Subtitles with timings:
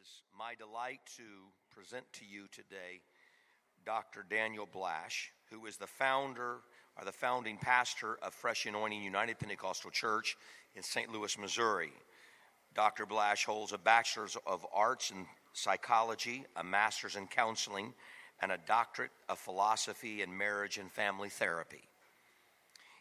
[0.00, 1.22] is my delight to
[1.70, 3.00] present to you today
[3.84, 4.24] Dr.
[4.28, 6.58] Daniel Blash, who is the founder
[6.98, 10.36] or the founding pastor of Fresh Anointing United Pentecostal Church
[10.74, 11.12] in St.
[11.12, 11.92] Louis, Missouri.
[12.74, 13.04] Dr.
[13.04, 17.92] Blash holds a bachelor's of arts in psychology, a master's in counseling,
[18.40, 21.88] and a doctorate of philosophy in marriage and family therapy.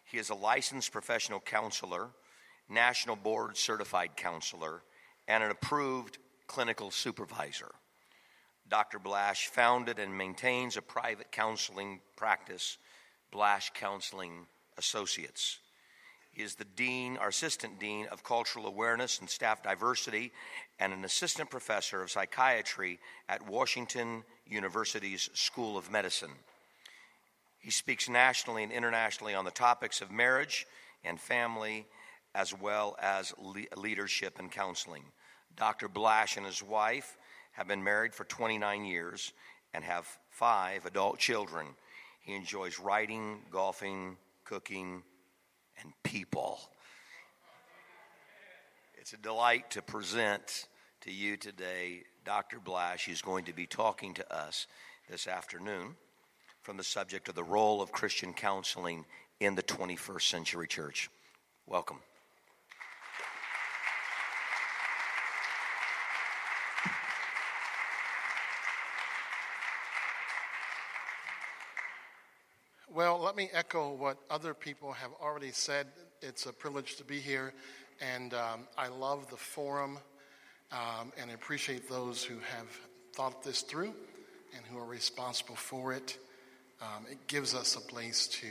[0.05, 2.09] He is a licensed professional counselor,
[2.67, 4.81] national board certified counselor,
[5.27, 6.17] and an approved
[6.49, 7.71] clinical supervisor.
[8.67, 8.99] Dr.
[8.99, 12.77] Blash founded and maintains a private counseling practice,
[13.31, 15.59] Blash Counseling Associates.
[16.31, 20.31] He is the dean or assistant dean of cultural awareness and staff diversity
[20.79, 26.31] and an assistant professor of psychiatry at Washington University's School of Medicine.
[27.59, 30.65] He speaks nationally and internationally on the topics of marriage
[31.03, 31.85] and family,
[32.33, 35.03] as well as le- leadership and counseling.
[35.59, 35.89] Dr.
[35.89, 37.17] Blash and his wife
[37.51, 39.33] have been married for 29 years
[39.73, 41.67] and have five adult children.
[42.21, 45.03] He enjoys writing, golfing, cooking,
[45.81, 46.59] and people.
[48.95, 50.67] It's a delight to present
[51.01, 52.59] to you today Dr.
[52.59, 53.05] Blash.
[53.05, 54.67] who's going to be talking to us
[55.09, 55.95] this afternoon
[56.61, 59.05] from the subject of the role of Christian counseling
[59.39, 61.09] in the 21st century church.
[61.65, 61.99] Welcome.
[72.99, 75.87] Well, let me echo what other people have already said.
[76.21, 77.53] It's a privilege to be here,
[78.01, 79.99] and um, I love the forum
[80.73, 82.67] um, and appreciate those who have
[83.15, 83.93] thought this through
[84.53, 86.17] and who are responsible for it.
[86.81, 88.49] Um, it gives us a place to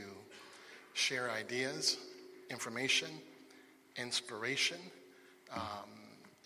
[0.95, 1.99] share ideas,
[2.49, 3.11] information,
[3.99, 4.79] inspiration,
[5.55, 5.91] um,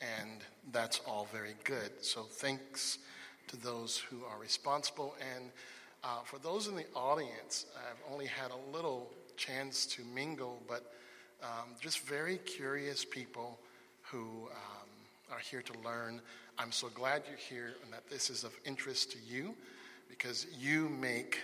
[0.01, 0.41] and
[0.73, 1.93] that's all very good.
[2.01, 2.99] So, thanks
[3.47, 5.53] to those who are responsible and
[6.05, 10.93] uh, for those in the audience, I've only had a little chance to mingle, but
[11.43, 13.59] um, just very curious people
[14.03, 14.89] who um,
[15.31, 16.21] are here to learn.
[16.59, 19.55] I'm so glad you're here and that this is of interest to you
[20.09, 21.39] because you make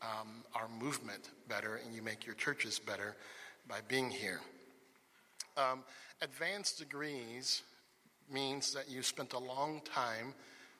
[0.00, 3.16] um, our movement better and you make your churches better
[3.68, 4.40] by being here.
[5.56, 5.84] Um,
[6.20, 7.62] advanced degrees
[8.32, 10.34] means that you spent a long time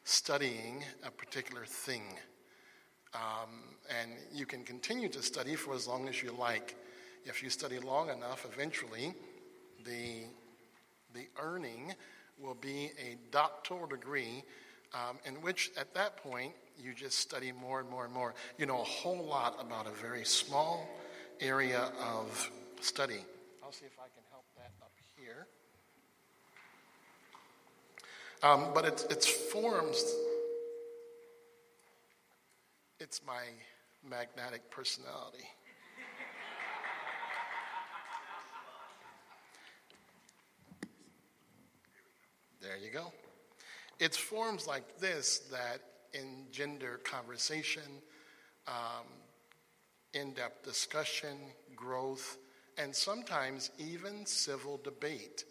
[0.05, 2.03] studying a particular thing.
[3.15, 3.50] Um,
[4.00, 6.77] and you can continue to study for as long as you like.
[7.25, 9.15] If you study long enough, eventually
[9.84, 10.25] the,
[11.15, 11.95] the earning
[12.41, 14.43] will be a doctoral degree,
[14.95, 18.34] um, in which at that point you just study more and more and more.
[18.59, 20.89] You know a whole lot about a very small
[21.41, 22.50] area of
[22.81, 23.21] study.
[23.62, 25.47] I'll see if I can help that up here.
[28.43, 30.03] Um, but it's, it's forms
[33.03, 33.43] it's my
[34.09, 35.45] magnetic personality.
[42.61, 43.12] there you go.
[43.99, 45.81] It's forms like this that
[46.15, 47.83] engender conversation,
[48.69, 49.07] um,
[50.15, 51.39] in depth discussion,
[51.75, 52.39] growth,
[52.79, 55.45] and sometimes even civil debate.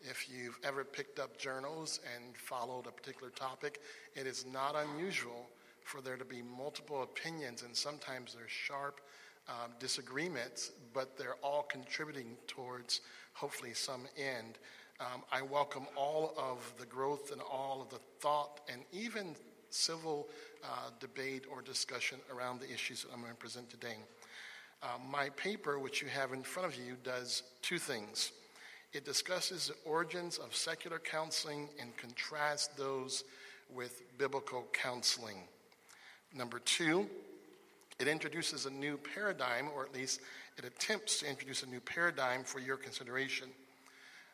[0.00, 3.80] If you've ever picked up journals and followed a particular topic,
[4.16, 5.46] it is not unusual
[5.90, 9.00] for there to be multiple opinions, and sometimes there's sharp
[9.48, 13.00] um, disagreements, but they're all contributing towards
[13.32, 14.58] hopefully some end.
[15.00, 19.34] Um, I welcome all of the growth and all of the thought and even
[19.70, 20.28] civil
[20.62, 23.96] uh, debate or discussion around the issues that I'm going to present today.
[24.84, 28.30] Uh, my paper, which you have in front of you, does two things.
[28.92, 33.24] It discusses the origins of secular counseling and contrasts those
[33.74, 35.48] with biblical counseling.
[36.34, 37.08] Number two,
[37.98, 40.20] it introduces a new paradigm, or at least
[40.56, 43.48] it attempts to introduce a new paradigm for your consideration.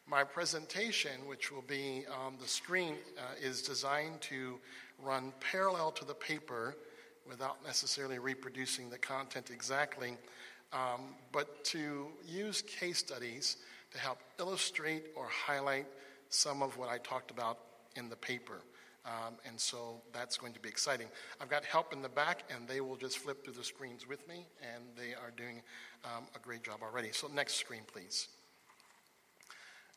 [0.07, 4.59] My presentation, which will be on the screen, uh, is designed to
[5.03, 6.77] run parallel to the paper
[7.29, 10.17] without necessarily reproducing the content exactly,
[10.73, 13.57] um, but to use case studies
[13.93, 15.87] to help illustrate or highlight
[16.29, 17.59] some of what I talked about
[17.97, 18.61] in the paper.
[19.07, 21.07] Um, and so that's going to be exciting.
[21.41, 24.27] I've got help in the back, and they will just flip through the screens with
[24.27, 25.63] me, and they are doing
[26.05, 27.11] um, a great job already.
[27.13, 28.29] So, next screen, please.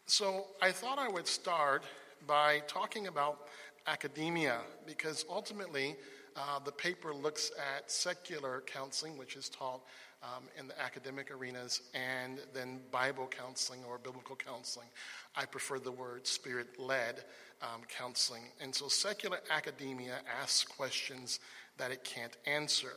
[0.06, 1.84] So, I thought I would start
[2.28, 3.48] by talking about
[3.88, 5.96] academia, because ultimately,
[6.36, 9.82] uh, the paper looks at secular counseling, which is taught
[10.22, 14.88] um, in the academic arenas, and then Bible counseling or biblical counseling.
[15.36, 17.24] I prefer the word spirit led
[17.62, 18.44] um, counseling.
[18.62, 21.40] And so secular academia asks questions
[21.78, 22.94] that it can't answer.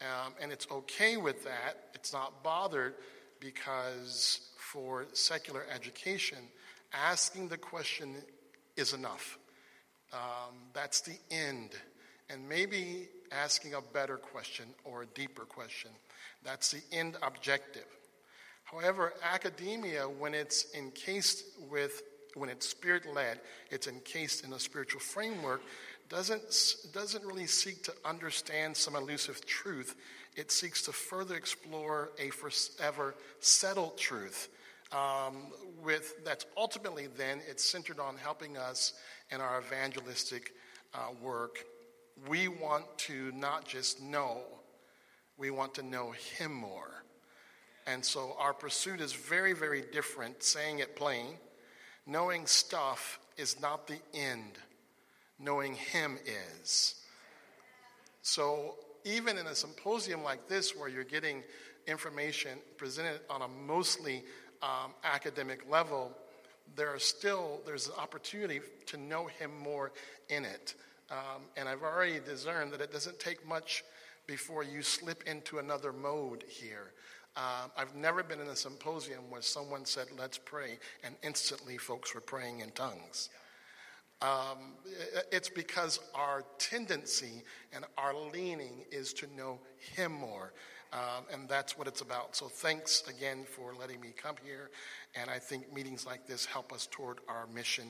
[0.00, 1.88] Um, and it's okay with that.
[1.94, 2.94] It's not bothered
[3.40, 6.38] because for secular education,
[6.92, 8.14] asking the question
[8.76, 9.38] is enough.
[10.12, 11.70] Um, that's the end.
[12.28, 15.90] And maybe asking a better question or a deeper question.
[16.44, 17.86] That's the end objective.
[18.64, 22.02] However, academia, when it's encased with,
[22.36, 23.40] when it's spirit led,
[23.70, 25.62] it's encased in a spiritual framework,
[26.08, 26.42] doesn't,
[26.92, 29.96] doesn't really seek to understand some elusive truth.
[30.36, 34.48] It seeks to further explore a forever settled truth.
[34.92, 35.48] Um,
[35.82, 38.92] with that's ultimately then it's centered on helping us
[39.30, 40.52] in our evangelistic
[40.94, 41.64] uh, work.
[42.28, 44.42] We want to not just know,
[45.36, 47.02] we want to know Him more.
[47.86, 51.34] And so our pursuit is very, very different, saying it plain.
[52.06, 54.58] Knowing stuff is not the end
[55.38, 56.18] knowing Him
[56.62, 56.94] is.
[58.22, 61.42] So, even in a symposium like this, where you're getting
[61.86, 64.24] information presented on a mostly
[64.62, 66.10] um, academic level,
[66.74, 69.92] there are still there's an opportunity to know Him more
[70.28, 70.74] in it.
[71.10, 73.84] Um, and I've already discerned that it doesn't take much
[74.26, 76.90] before you slip into another mode here.
[77.36, 82.14] Um, I've never been in a symposium where someone said, Let's pray, and instantly folks
[82.14, 83.28] were praying in tongues.
[84.22, 84.72] Um,
[85.30, 87.42] it's because our tendency
[87.74, 89.58] and our leaning is to know
[89.94, 90.52] Him more.
[90.92, 92.36] Um, and that's what it's about.
[92.36, 94.70] So thanks again for letting me come here.
[95.14, 97.88] And I think meetings like this help us toward our mission,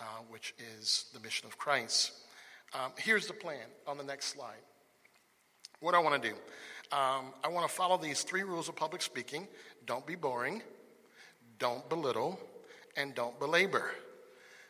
[0.00, 2.12] uh, which is the mission of Christ.
[2.72, 4.62] Um, here's the plan on the next slide.
[5.80, 6.34] What I want to do
[6.92, 9.48] um, I want to follow these three rules of public speaking
[9.86, 10.62] don't be boring,
[11.58, 12.40] don't belittle,
[12.96, 13.92] and don't belabor.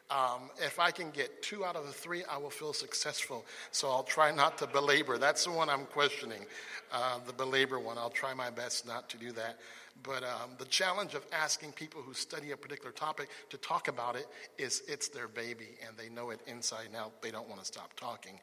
[0.08, 3.44] Um, if I can get two out of the three, I will feel successful.
[3.72, 5.18] So I'll try not to belabor.
[5.18, 6.46] That's the one I'm questioning,
[6.92, 7.98] uh, the belabor one.
[7.98, 9.58] I'll try my best not to do that.
[10.02, 14.14] But um, the challenge of asking people who study a particular topic to talk about
[14.14, 14.26] it
[14.58, 17.22] is it's their baby and they know it inside and out.
[17.22, 18.38] They don't want to stop talking.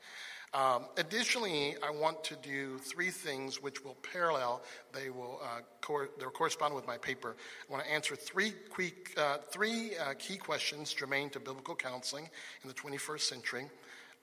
[0.54, 4.62] Um, additionally, I want to do three things which will parallel,
[4.94, 7.36] they will uh, cor- they'll correspond with my paper.
[7.68, 12.30] I want to answer three, quick, uh, three uh, key questions germane to biblical counseling
[12.62, 13.66] in the 21st century.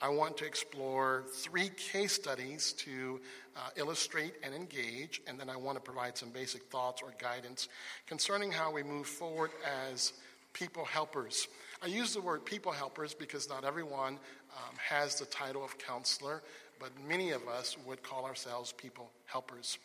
[0.00, 3.20] I want to explore three case studies to
[3.56, 7.68] uh, illustrate and engage, and then I want to provide some basic thoughts or guidance
[8.06, 9.50] concerning how we move forward
[9.90, 10.12] as
[10.52, 11.48] people helpers.
[11.82, 14.18] I use the word people helpers because not everyone
[14.56, 16.42] um, has the title of counselor,
[16.78, 19.78] but many of us would call ourselves people helpers.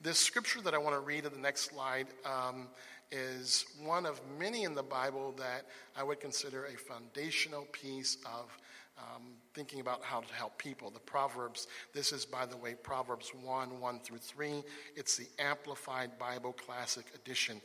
[0.00, 2.68] This scripture that I want to read in the next slide um,
[3.12, 5.66] is one of many in the Bible that
[5.96, 8.56] I would consider a foundational piece of
[8.98, 9.22] um,
[9.54, 10.90] thinking about how to help people.
[10.90, 14.62] The Proverbs, this is, by the way, Proverbs 1 1 through 3.
[14.96, 17.60] It's the Amplified Bible Classic Edition.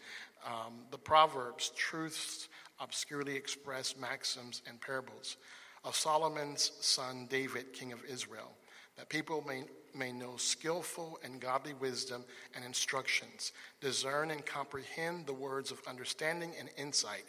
[0.46, 2.48] Um, the Proverbs, truths
[2.80, 5.38] obscurely expressed maxims and parables
[5.86, 8.52] of Solomon's son David, king of Israel,
[8.98, 15.34] that people may, may know skillful and godly wisdom and instructions, discern and comprehend the
[15.34, 17.26] words of understanding and insight,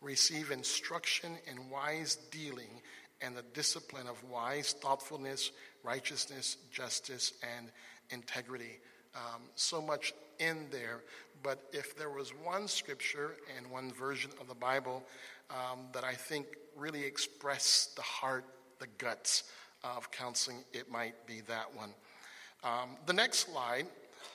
[0.00, 2.80] receive instruction in wise dealing
[3.20, 5.50] and the discipline of wise thoughtfulness,
[5.82, 7.70] righteousness, justice, and
[8.10, 8.78] integrity.
[9.14, 11.02] Um, so much in there.
[11.42, 15.04] But if there was one scripture and one version of the Bible
[15.50, 16.46] um, that I think
[16.76, 18.44] really expressed the heart,
[18.78, 19.44] the guts
[19.84, 21.90] of counseling, it might be that one.
[22.64, 23.86] Um, the next slide,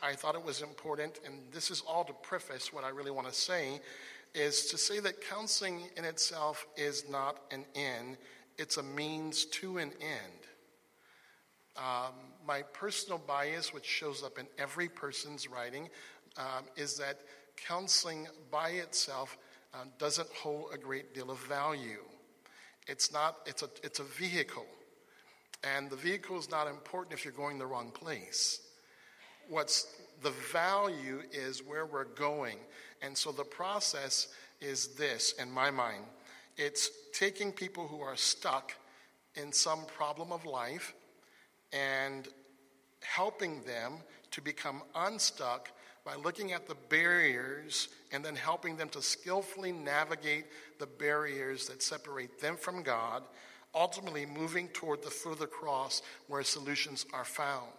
[0.01, 3.27] I thought it was important, and this is all to preface what I really want
[3.27, 3.81] to say,
[4.33, 8.17] is to say that counseling in itself is not an end,
[8.57, 10.47] it's a means to an end.
[11.77, 12.13] Um,
[12.45, 15.89] my personal bias, which shows up in every person's writing,
[16.37, 17.19] um, is that
[17.55, 19.37] counseling by itself
[19.73, 22.03] um, doesn't hold a great deal of value.
[22.87, 24.65] It's not, it's a, it's a vehicle.
[25.63, 28.61] And the vehicle is not important if you're going the wrong place.
[29.49, 29.87] What's
[30.21, 32.57] the value is where we're going.
[33.01, 34.27] And so the process
[34.61, 36.03] is this, in my mind
[36.57, 38.73] it's taking people who are stuck
[39.35, 40.93] in some problem of life
[41.73, 42.27] and
[43.01, 43.93] helping them
[44.31, 45.69] to become unstuck
[46.05, 50.45] by looking at the barriers and then helping them to skillfully navigate
[50.79, 53.23] the barriers that separate them from God,
[53.73, 57.71] ultimately moving toward the foot of the cross where solutions are found.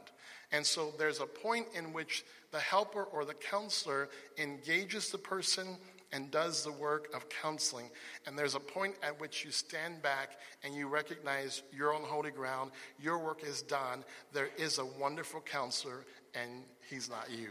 [0.52, 4.08] And so there's a point in which the helper or the counselor
[4.38, 5.76] engages the person
[6.14, 7.90] and does the work of counseling.
[8.26, 12.30] And there's a point at which you stand back and you recognize you're on holy
[12.30, 12.70] ground,
[13.02, 14.04] your work is done.
[14.32, 16.04] There is a wonderful counselor,
[16.34, 17.48] and he's not you.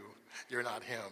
[0.49, 1.11] You're not him,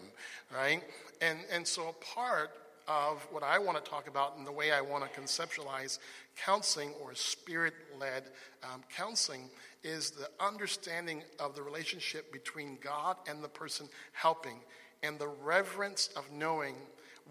[0.55, 0.81] right?
[1.21, 2.51] And, and so a part
[2.87, 5.99] of what I want to talk about and the way I want to conceptualize
[6.35, 8.23] counseling or spirit led
[8.63, 9.49] um, counseling
[9.83, 14.59] is the understanding of the relationship between God and the person helping
[15.03, 16.75] and the reverence of knowing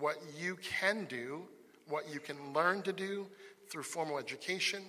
[0.00, 1.42] what you can do,
[1.88, 3.26] what you can learn to do
[3.71, 4.83] through formal education,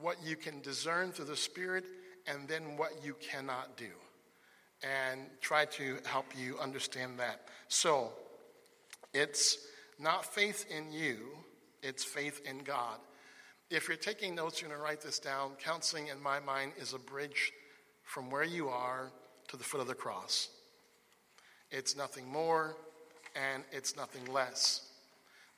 [0.00, 1.84] what you can discern through the Spirit,
[2.26, 3.90] and then what you cannot do.
[4.82, 7.42] And try to help you understand that.
[7.68, 8.12] So,
[9.12, 9.58] it's
[9.98, 11.18] not faith in you,
[11.82, 12.98] it's faith in God.
[13.70, 15.52] If you're taking notes, you're going to write this down.
[15.62, 17.52] Counseling, in my mind, is a bridge
[18.02, 19.12] from where you are
[19.48, 20.48] to the foot of the cross.
[21.70, 22.76] It's nothing more
[23.34, 24.88] and it's nothing less.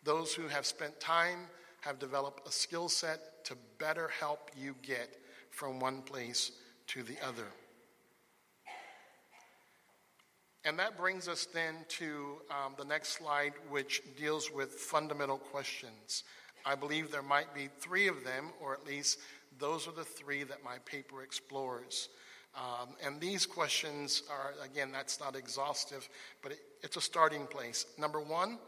[0.04, 1.46] Those who have spent time
[1.80, 5.16] have developed a skill set to better help you get
[5.50, 6.52] from one place
[6.88, 7.46] to the other.
[10.64, 16.22] And that brings us then to um, the next slide, which deals with fundamental questions.
[16.64, 19.18] I believe there might be three of them, or at least
[19.58, 22.08] those are the three that my paper explores.
[22.54, 26.08] Um, and these questions are, again, that's not exhaustive,
[26.42, 27.86] but it, it's a starting place.
[27.98, 28.58] Number one,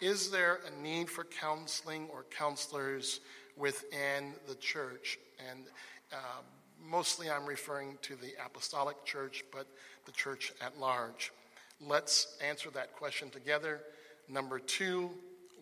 [0.00, 3.20] is there a need for counseling or counselors
[3.56, 5.18] within the church?
[5.50, 5.64] And
[6.12, 6.42] uh,
[6.82, 9.66] mostly I'm referring to the apostolic church, but
[10.06, 11.32] the church at large.
[11.80, 13.80] Let's answer that question together.
[14.28, 15.10] Number two,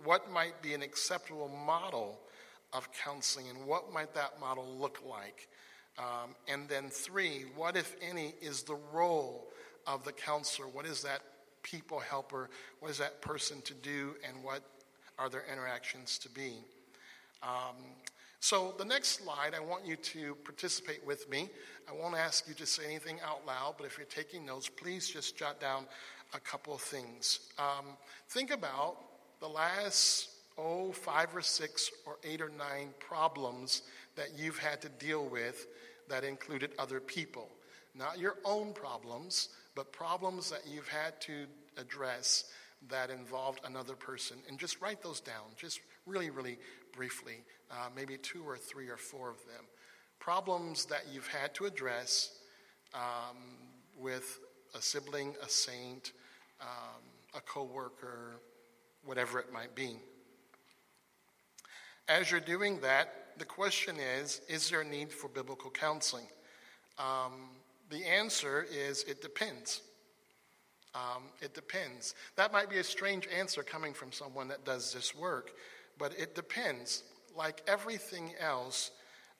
[0.05, 2.21] what might be an acceptable model
[2.73, 5.49] of counseling and what might that model look like?
[5.99, 9.49] Um, and then, three, what, if any, is the role
[9.87, 10.69] of the counselor?
[10.69, 11.21] What is that
[11.63, 12.49] people helper?
[12.79, 14.15] What is that person to do?
[14.27, 14.63] And what
[15.19, 16.59] are their interactions to be?
[17.43, 17.77] Um,
[18.39, 21.51] so, the next slide, I want you to participate with me.
[21.89, 25.09] I won't ask you to say anything out loud, but if you're taking notes, please
[25.09, 25.87] just jot down
[26.33, 27.41] a couple of things.
[27.59, 27.97] Um,
[28.29, 28.97] think about
[29.41, 33.83] the last, oh, five or six or eight or nine problems
[34.15, 35.67] that you've had to deal with
[36.09, 37.49] that included other people.
[37.95, 41.47] Not your own problems, but problems that you've had to
[41.77, 42.45] address
[42.91, 44.39] that involved another person.
[44.49, 46.59] And just write those down, just really, really
[46.93, 49.65] briefly, uh, maybe two or three or four of them.
[50.21, 52.39] Problems that you've had to address
[52.95, 53.37] um,
[53.99, 54.41] with
[54.75, 56.13] a sibling, a saint,
[56.61, 57.03] um,
[57.35, 58.41] a coworker,
[59.05, 59.97] whatever it might be.
[62.09, 66.27] As you're doing that, the question is Is there a need for biblical counseling?
[66.99, 67.51] Um,
[67.91, 69.83] the answer is it depends.
[70.95, 72.15] Um, it depends.
[72.37, 75.53] That might be a strange answer coming from someone that does this work,
[75.99, 77.03] but it depends.
[77.37, 78.91] Like everything else,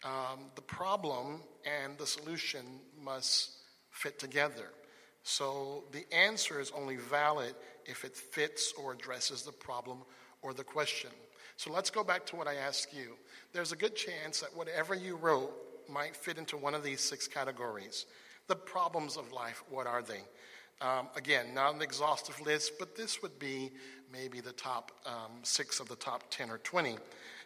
[0.05, 2.65] um, the problem and the solution
[3.03, 3.51] must
[3.91, 4.71] fit together.
[5.25, 7.55] So the answer is only valid
[7.87, 9.99] if it fits or addresses the problem
[10.43, 11.11] or the question.
[11.57, 13.17] So let's go back to what I asked you.
[13.53, 15.51] There's a good chance that whatever you wrote
[15.89, 18.07] might fit into one of these six categories.
[18.47, 20.23] The problems of life, what are they?
[20.81, 23.71] Um, again, not an exhaustive list, but this would be
[24.13, 26.97] maybe the top um, six of the top 10 or 20.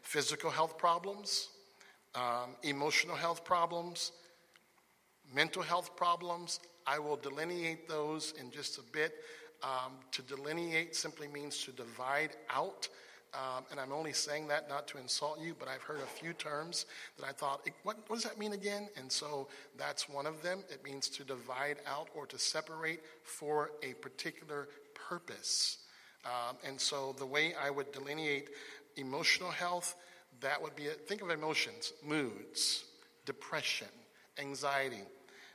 [0.03, 1.49] Physical health problems,
[2.15, 4.13] um, emotional health problems,
[5.33, 6.61] mental health problems.
[6.87, 9.15] I will delineate those in just a bit.
[9.63, 12.89] Um, to delineate simply means to divide out.
[13.35, 16.35] Um, and I'm only saying that not to insult you, but I've heard a few
[16.35, 16.85] terms
[17.19, 18.89] that I thought, what, what, does that mean again?
[18.97, 19.49] And so
[19.79, 20.65] that's one of them.
[20.71, 24.69] It means to divide out or to separate for a particular
[25.09, 25.79] purpose.
[26.27, 28.51] Um, and so the way I would delineate
[28.97, 29.97] emotional health,
[30.41, 32.85] that would be, a, think of emotions, moods,
[33.25, 33.89] depression,
[34.39, 35.03] anxiety.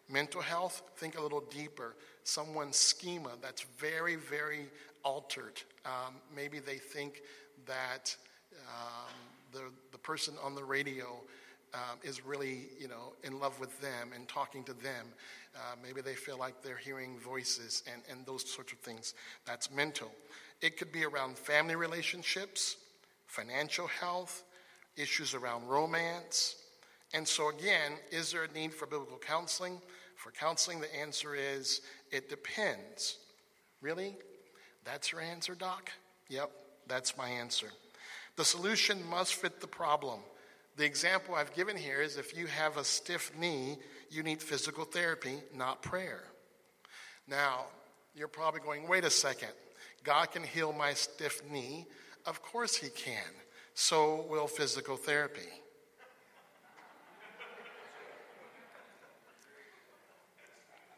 [0.10, 1.96] Mental health, think a little deeper.
[2.24, 4.70] Someone's schema that's very, very
[5.04, 5.62] altered.
[5.86, 7.22] Um, maybe they think
[7.68, 8.16] that
[8.68, 9.14] um,
[9.52, 11.22] the, the person on the radio
[11.74, 15.08] um, is really, you know, in love with them and talking to them.
[15.56, 19.14] Uh, maybe they feel like they're hearing voices and, and those sorts of things.
[19.46, 20.12] That's mental.
[20.62, 22.78] It could be around family relationships,
[23.26, 24.44] financial health,
[24.96, 26.56] issues around romance.
[27.14, 29.82] And so, again, is there a need for biblical counseling?
[30.16, 31.82] For counseling, the answer is
[32.12, 33.18] it depends.
[33.82, 34.16] Really?
[34.84, 35.92] That's your answer, Doc?
[36.30, 36.52] Yep,
[36.88, 37.68] that's my answer.
[38.36, 40.20] The solution must fit the problem.
[40.78, 43.78] The example I've given here is if you have a stiff knee,
[44.12, 46.24] you need physical therapy, not prayer.
[47.28, 47.66] Now,
[48.16, 49.50] you're probably going, wait a second.
[50.04, 51.88] God can heal my stiff knee.
[52.26, 53.24] Of course, He can.
[53.74, 55.42] So will physical therapy.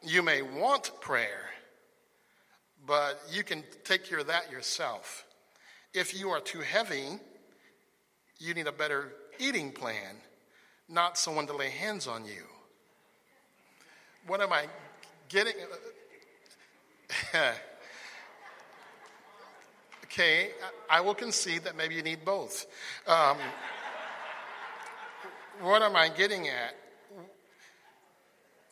[0.01, 1.49] You may want prayer,
[2.85, 5.25] but you can take care of that yourself.
[5.93, 7.19] If you are too heavy,
[8.37, 10.17] you need a better eating plan,
[10.87, 12.43] not someone to lay hands on you.
[14.27, 14.67] What am I
[15.29, 15.53] getting?
[20.05, 20.51] okay,
[20.89, 22.67] I will concede that maybe you need both.
[23.07, 23.37] Um,
[25.61, 26.75] what am I getting at?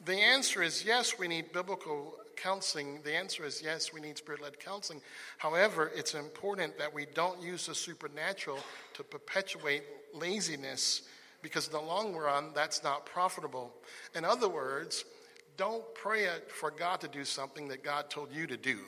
[0.06, 3.02] The answer is yes, we need biblical counseling.
[3.04, 5.02] The answer is yes, we need spirit led counseling.
[5.38, 8.60] However, it's important that we don't use the supernatural
[8.94, 11.02] to perpetuate laziness
[11.42, 13.74] because in the long run, that's not profitable.
[14.16, 15.06] In other words,
[15.58, 18.80] don't pray for God to do something that God told you to do.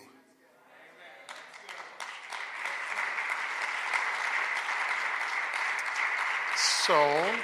[6.86, 7.36] So,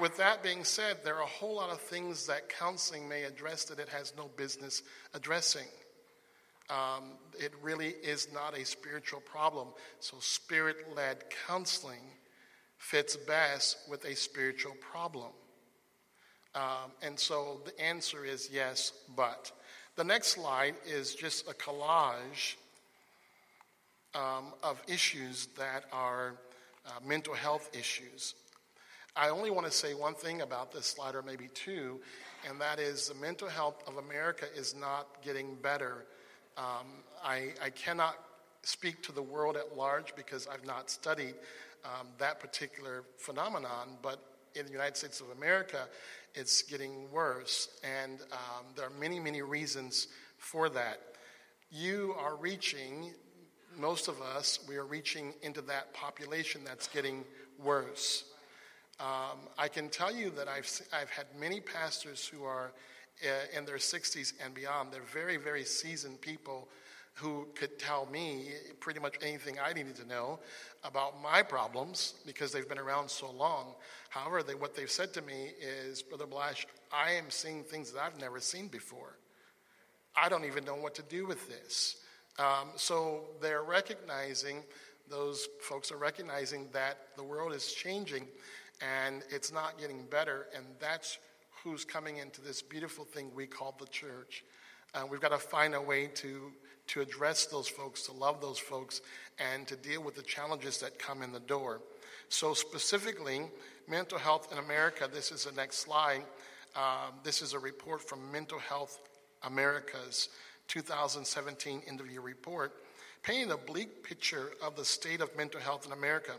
[0.00, 3.64] with that being said, there are a whole lot of things that counseling may address
[3.64, 4.82] that it has no business
[5.14, 5.66] addressing.
[6.70, 9.68] Um, it really is not a spiritual problem.
[10.00, 12.02] So, spirit led counseling
[12.78, 15.32] fits best with a spiritual problem.
[16.54, 19.52] Um, and so the answer is yes, but.
[19.94, 22.56] The next slide is just a collage
[24.14, 26.34] um, of issues that are
[26.86, 28.34] uh, mental health issues.
[29.14, 32.00] I only want to say one thing about this slide, or maybe two,
[32.48, 36.06] and that is the mental health of America is not getting better.
[36.56, 36.86] Um,
[37.22, 38.16] I, I, cannot
[38.62, 41.34] speak to the world at large because I've not studied
[41.84, 44.18] um, that particular phenomenon, but
[44.54, 45.88] in the United States of America,
[46.34, 47.68] it's getting worse.
[47.84, 51.00] And um, there are many, many reasons for that.
[51.70, 53.12] You are reaching,
[53.78, 57.24] most of us, we are reaching into that population that's getting
[57.62, 58.24] worse.
[59.02, 62.72] Um, I can tell you that I've, I've had many pastors who are
[63.24, 64.92] uh, in their 60s and beyond.
[64.92, 66.68] They're very, very seasoned people
[67.14, 70.38] who could tell me pretty much anything I needed to know
[70.84, 73.74] about my problems because they've been around so long.
[74.08, 78.02] However, they, what they've said to me is, Brother Blash, I am seeing things that
[78.02, 79.18] I've never seen before.
[80.14, 81.96] I don't even know what to do with this.
[82.38, 84.62] Um, so they're recognizing,
[85.10, 88.28] those folks are recognizing that the world is changing
[88.80, 91.18] and it's not getting better, and that's
[91.62, 94.44] who's coming into this beautiful thing we call the church.
[94.94, 96.52] Uh, we've got to find a way to
[96.88, 99.00] to address those folks, to love those folks,
[99.38, 101.80] and to deal with the challenges that come in the door.
[102.28, 103.42] So, specifically,
[103.88, 106.22] mental health in America, this is the next slide.
[106.74, 108.98] Um, this is a report from Mental Health
[109.42, 110.28] America's
[110.68, 112.72] 2017 interview report,
[113.22, 116.32] painting a bleak picture of the state of mental health in America.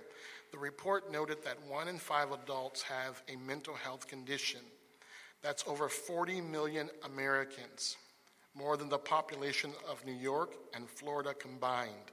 [0.53, 4.59] The report noted that one in five adults have a mental health condition.
[5.41, 7.97] That's over 40 million Americans
[8.53, 12.11] more than the population of New York and Florida combined.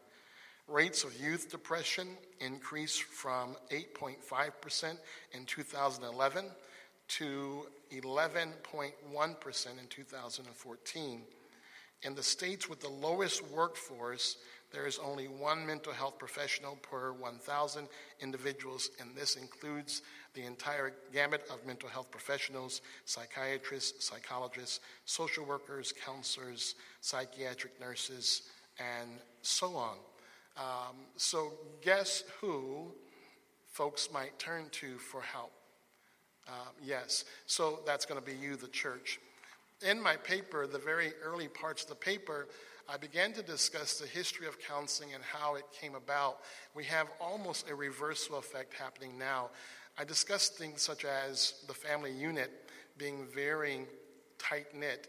[0.67, 4.97] Rates of youth depression increased from 8.5%
[5.33, 6.47] in 2011
[7.09, 11.23] to 11.1% in 2014.
[12.05, 14.39] In the states with the lowest workforce,
[14.73, 17.89] there is only one mental health professional per 1,000
[18.21, 20.03] individuals, and this includes
[20.35, 28.43] the entire gamut of mental health professionals psychiatrists, psychologists, social workers, counselors, psychiatric nurses,
[28.79, 29.11] and
[29.43, 29.97] so on.
[30.57, 31.53] Um, so,
[31.83, 32.93] guess who
[33.73, 35.53] folks might turn to for help?
[36.47, 36.53] Uh,
[36.83, 39.21] yes, so that's going to be you, the church.
[39.89, 42.49] In my paper, the very early parts of the paper,
[42.93, 46.41] I began to discuss the history of counseling and how it came about.
[46.75, 49.51] We have almost a reversal effect happening now.
[49.97, 52.51] I discussed things such as the family unit
[52.99, 53.83] being very
[54.39, 55.07] tight knit.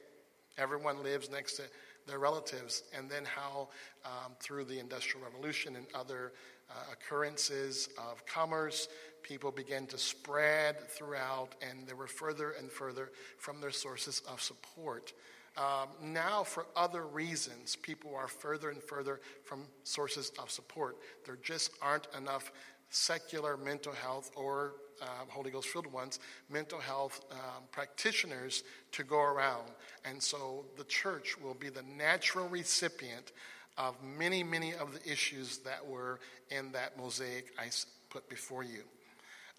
[0.59, 1.63] Everyone lives next to
[2.05, 3.69] their relatives, and then how
[4.05, 6.33] um, through the Industrial Revolution and other
[6.69, 8.89] uh, occurrences of commerce,
[9.23, 14.39] people began to spread throughout, and they were further and further from their sources of
[14.39, 15.13] support.
[15.57, 20.97] Um, now, for other reasons, people are further and further from sources of support.
[21.25, 22.51] There just aren't enough
[22.89, 29.19] secular mental health or uh, Holy Ghost filled ones, mental health um, practitioners to go
[29.19, 29.67] around.
[30.05, 33.31] And so the church will be the natural recipient
[33.77, 37.69] of many, many of the issues that were in that mosaic I
[38.09, 38.83] put before you.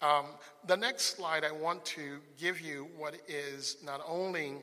[0.01, 0.25] Um,
[0.67, 4.55] the next slide, I want to give you what is not only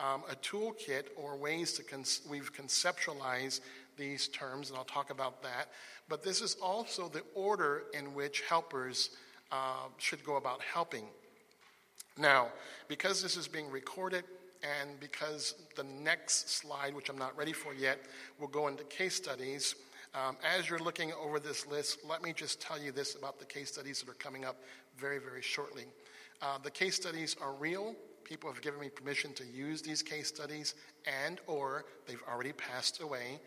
[0.00, 3.60] um, a toolkit or ways to con- we've conceptualized
[3.96, 5.68] these terms, and I'll talk about that.
[6.08, 9.10] But this is also the order in which helpers
[9.50, 11.04] uh, should go about helping.
[12.18, 12.48] Now,
[12.88, 14.24] because this is being recorded,
[14.62, 17.98] and because the next slide, which I'm not ready for yet,
[18.40, 19.74] will go into case studies,
[20.14, 23.44] um, as you're looking over this list, let me just tell you this about the
[23.44, 24.56] case studies that are coming up
[24.98, 25.84] very, very shortly.
[26.40, 27.94] Uh, the case studies are real.
[28.26, 30.74] People have given me permission to use these case studies,
[31.24, 33.38] and or they've already passed away.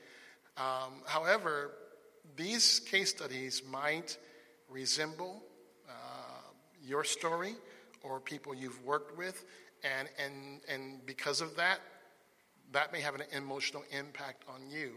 [0.56, 1.72] Um, however,
[2.38, 4.18] these case studies might
[4.70, 5.44] resemble
[5.90, 5.92] uh,
[6.82, 7.56] your story
[8.04, 9.44] or people you've worked with,
[9.84, 11.80] and, and, and because of that,
[12.72, 14.94] that may have an emotional impact on you.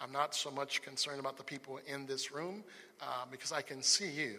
[0.00, 2.62] I'm not so much concerned about the people in this room
[3.00, 4.36] uh, because I can see you.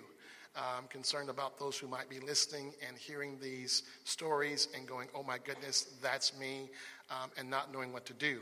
[0.58, 5.24] I'm concerned about those who might be listening and hearing these stories and going, oh
[5.24, 6.70] my goodness, that's me,
[7.12, 8.42] um, and not knowing what to do.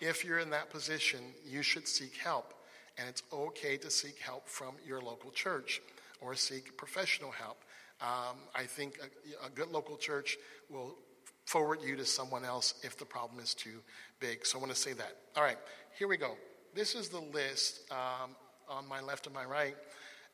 [0.00, 2.54] If you're in that position, you should seek help.
[2.98, 5.80] And it's okay to seek help from your local church
[6.20, 7.62] or seek professional help.
[8.00, 10.36] Um, I think a, a good local church
[10.68, 10.96] will
[11.46, 13.80] forward you to someone else if the problem is too
[14.20, 14.44] big.
[14.44, 15.16] So I want to say that.
[15.36, 15.58] All right,
[15.98, 16.36] here we go.
[16.74, 18.30] This is the list um,
[18.68, 19.76] on my left and my right.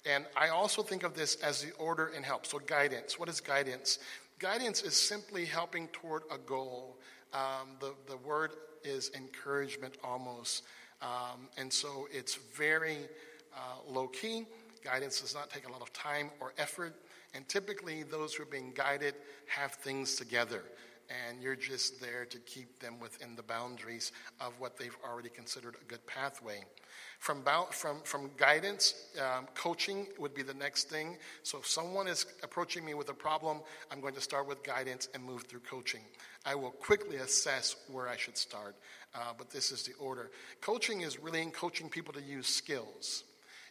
[0.08, 2.46] And I also think of this as the order and help.
[2.46, 3.18] So, guidance.
[3.18, 3.98] What is guidance?
[4.38, 6.96] Guidance is simply helping toward a goal.
[7.34, 8.52] Um, the, the word
[8.84, 10.62] is encouragement almost.
[11.02, 12.98] Um, and so it's very
[13.54, 14.46] uh, low key.
[14.82, 16.94] Guidance does not take a lot of time or effort.
[17.34, 19.14] And typically, those who are being guided
[19.46, 20.64] have things together
[21.10, 25.76] and you're just there to keep them within the boundaries of what they've already considered
[25.80, 26.60] a good pathway.
[27.18, 31.18] From, from, from guidance, um, coaching would be the next thing.
[31.42, 35.08] So if someone is approaching me with a problem, I'm going to start with guidance
[35.14, 36.02] and move through coaching.
[36.46, 38.76] I will quickly assess where I should start,
[39.14, 40.30] uh, but this is the order.
[40.60, 43.24] Coaching is really in coaching people to use skills.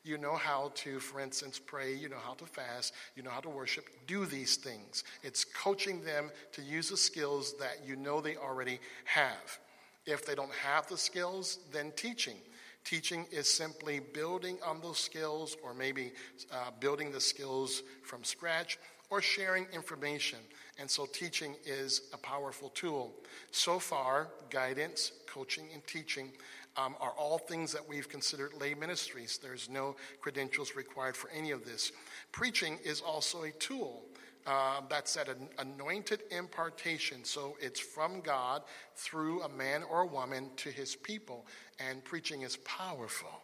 [0.07, 3.41] You know how to, for instance, pray, you know how to fast, you know how
[3.41, 3.83] to worship.
[4.07, 5.03] Do these things.
[5.21, 9.59] It's coaching them to use the skills that you know they already have.
[10.05, 12.37] If they don't have the skills, then teaching.
[12.85, 16.13] Teaching is simply building on those skills or maybe
[16.53, 20.39] uh, building the skills from scratch or sharing information.
[20.79, 23.13] And so teaching is a powerful tool.
[23.51, 26.31] So far, guidance, coaching, and teaching
[26.77, 29.39] um, are all things that we've considered lay ministries.
[29.41, 31.91] There's no credentials required for any of this.
[32.31, 34.03] Preaching is also a tool.
[34.45, 37.25] Uh, that's that an anointed impartation.
[37.25, 38.61] So it's from God
[38.95, 41.45] through a man or a woman to his people.
[41.79, 43.41] And preaching is powerful.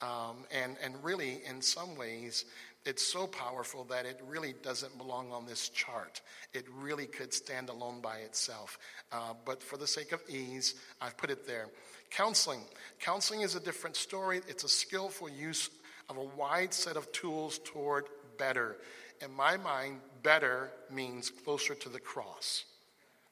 [0.00, 2.44] Um, and, and really, in some ways,
[2.84, 6.20] it's so powerful that it really doesn't belong on this chart.
[6.52, 8.78] It really could stand alone by itself.
[9.12, 11.68] Uh, but for the sake of ease, I've put it there.
[12.16, 12.60] Counseling.
[13.00, 14.42] Counseling is a different story.
[14.46, 15.70] It's a skillful use
[16.10, 18.04] of a wide set of tools toward
[18.38, 18.76] better.
[19.22, 22.64] In my mind, better means closer to the cross.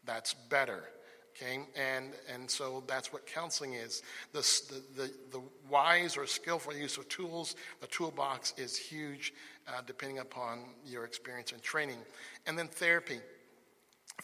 [0.07, 0.85] That's better.
[1.37, 4.03] Okay, and, and so that's what counseling is.
[4.33, 4.41] The,
[4.97, 9.33] the, the, wise or skillful use of tools, the toolbox is huge
[9.69, 11.99] uh, depending upon your experience and training.
[12.47, 13.21] And then therapy.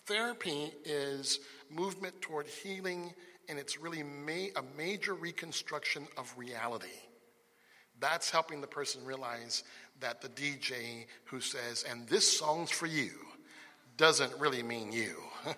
[0.06, 1.40] Therapy is
[1.70, 3.14] movement toward healing
[3.48, 6.86] and it's really ma- a major reconstruction of reality.
[7.98, 9.64] That's helping the person realize
[10.00, 13.10] that the DJ who says, and this song's for you,
[13.96, 15.16] doesn't really mean you.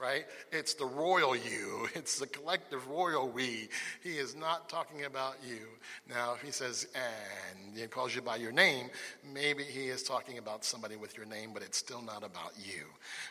[0.00, 0.24] right?
[0.50, 3.68] It's the royal you, it's the collective royal we.
[4.02, 5.66] He is not talking about you.
[6.08, 8.88] Now, if he says, and he calls you by your name,
[9.32, 12.84] maybe he is talking about somebody with your name, but it's still not about you,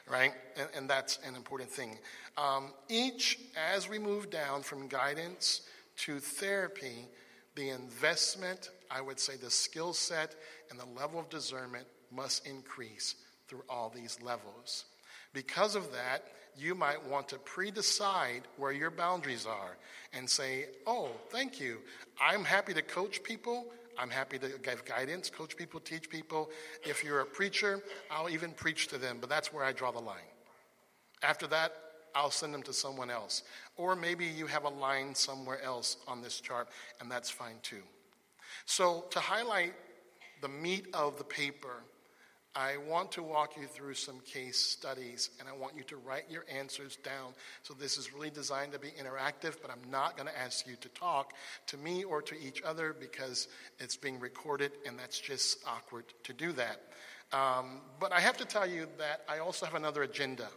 [0.10, 0.34] right?
[0.58, 1.98] And, and that's an important thing.
[2.38, 3.40] Um, each,
[3.74, 5.62] as we move down from guidance
[5.98, 7.08] to therapy,
[7.56, 10.36] the investment, I would say the skill set
[10.70, 13.16] and the level of discernment must increase
[13.50, 14.86] through all these levels.
[15.34, 16.24] Because of that,
[16.58, 19.78] you might want to pre decide where your boundaries are
[20.14, 21.80] and say, Oh, thank you.
[22.22, 23.68] I'm happy to coach people.
[23.98, 26.50] I'm happy to give guidance, coach people, teach people.
[26.86, 30.00] If you're a preacher, I'll even preach to them, but that's where I draw the
[30.00, 30.18] line.
[31.22, 31.74] After that,
[32.16, 33.44] I'll send them to someone else.
[33.76, 36.70] Or maybe you have a line somewhere else on this chart,
[37.02, 37.84] and that's fine too.
[38.66, 39.74] So, to highlight
[40.42, 41.84] the meat of the paper,
[42.56, 46.24] I want to walk you through some case studies and I want you to write
[46.30, 47.34] your answers down.
[47.64, 50.76] So, this is really designed to be interactive, but I'm not going to ask you
[50.82, 51.34] to talk
[51.68, 53.48] to me or to each other because
[53.80, 56.82] it's being recorded and that's just awkward to do that.
[57.32, 60.48] Um, but I have to tell you that I also have another agenda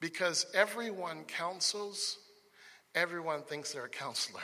[0.00, 2.18] because everyone counsels,
[2.94, 4.40] everyone thinks they're a counselor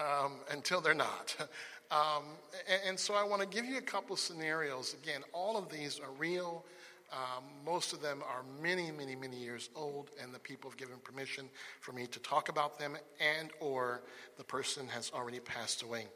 [0.00, 1.36] um, until they're not.
[1.90, 2.24] Um,
[2.70, 4.94] and, and, so I want to give you a couple of scenarios.
[5.02, 6.64] Again, all of these are real.
[7.10, 10.96] Um, most of them are many, many, many years old, and the people have given
[11.02, 11.48] permission
[11.80, 14.02] for me to talk about them, and or
[14.36, 16.06] the person has already passed away.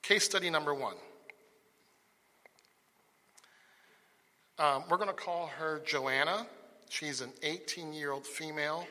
[0.00, 0.96] Case study number one.
[4.58, 6.46] Um, we're going to call her Joanna.
[6.88, 8.86] She's an 18 year old female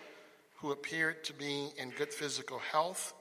[0.57, 3.13] who appeared to be in good physical health.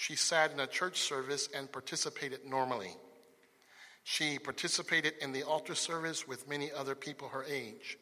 [0.00, 2.96] She sat in a church service and participated normally.
[4.02, 7.98] She participated in the altar service with many other people her age.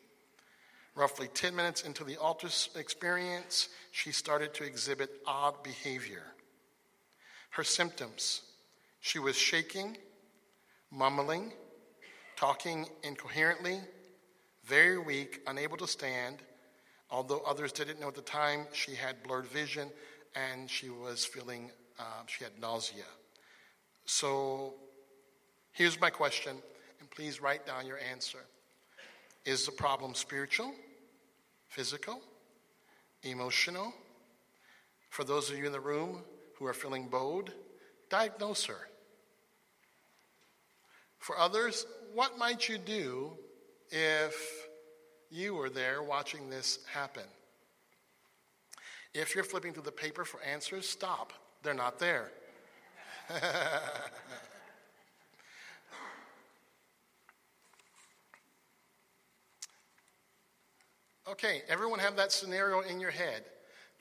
[0.95, 6.23] Roughly 10 minutes into the altar experience, she started to exhibit odd behavior.
[7.51, 8.43] Her symptoms
[9.01, 9.97] she was shaking,
[10.93, 11.53] mumbling,
[12.37, 13.81] talking incoherently,
[14.65, 16.37] very weak, unable to stand.
[17.11, 19.91] Although others didn't know at the time, she had blurred vision
[20.37, 23.05] and she was feeling, uh, she had nausea.
[24.05, 24.75] So
[25.73, 26.57] here's my question,
[27.01, 28.39] and please write down your answer.
[29.45, 30.73] Is the problem spiritual,
[31.69, 32.21] physical,
[33.23, 33.93] emotional?
[35.11, 36.23] For those of you in the room
[36.59, 37.53] who are feeling bowed,
[38.11, 38.89] diagnose her.
[41.19, 43.33] For others, what might you do
[43.91, 44.69] if
[45.31, 47.25] you were there watching this happen?
[49.15, 51.33] If you're flipping through the paper for answers, stop.
[51.69, 52.31] They're not there.
[61.29, 63.45] okay, everyone have that scenario in your head.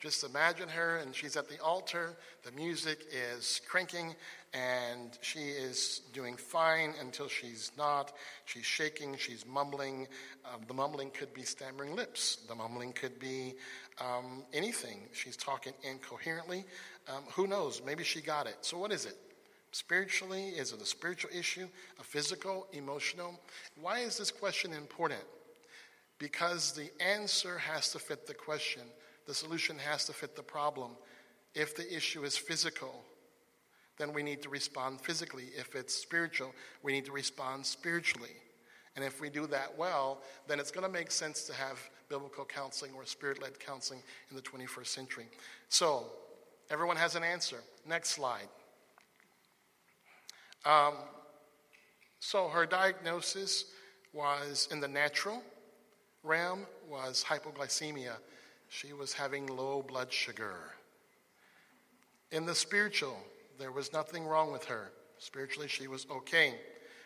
[0.00, 2.16] Just imagine her, and she's at the altar.
[2.44, 4.14] The music is cranking,
[4.54, 8.12] and she is doing fine until she's not.
[8.44, 10.06] She's shaking, she's mumbling.
[10.44, 13.54] Um, the mumbling could be stammering lips, the mumbling could be
[14.00, 15.00] um, anything.
[15.12, 16.64] She's talking incoherently.
[17.08, 17.82] Um, who knows?
[17.84, 18.58] Maybe she got it.
[18.60, 19.16] So, what is it?
[19.72, 23.38] Spiritually, is it a spiritual issue, a physical, emotional?
[23.80, 25.22] Why is this question important?
[26.18, 28.82] Because the answer has to fit the question.
[29.28, 30.92] The solution has to fit the problem.
[31.54, 33.04] If the issue is physical,
[33.98, 35.48] then we need to respond physically.
[35.54, 38.36] If it's spiritual, we need to respond spiritually.
[38.96, 42.46] And if we do that well, then it's going to make sense to have biblical
[42.46, 45.26] counseling or spirit led counseling in the 21st century.
[45.68, 46.06] So,
[46.70, 47.58] everyone has an answer.
[47.86, 48.48] Next slide.
[50.64, 50.94] Um,
[52.18, 53.66] so, her diagnosis
[54.14, 55.42] was in the natural
[56.24, 58.14] realm was hypoglycemia
[58.68, 60.54] she was having low blood sugar.
[62.30, 63.16] In the spiritual,
[63.58, 64.90] there was nothing wrong with her.
[65.18, 66.54] Spiritually, she was okay.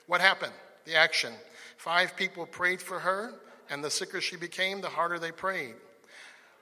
[0.07, 0.53] What happened?
[0.85, 1.33] The action.
[1.77, 3.35] Five people prayed for her,
[3.71, 5.75] and the sicker she became, the harder they prayed.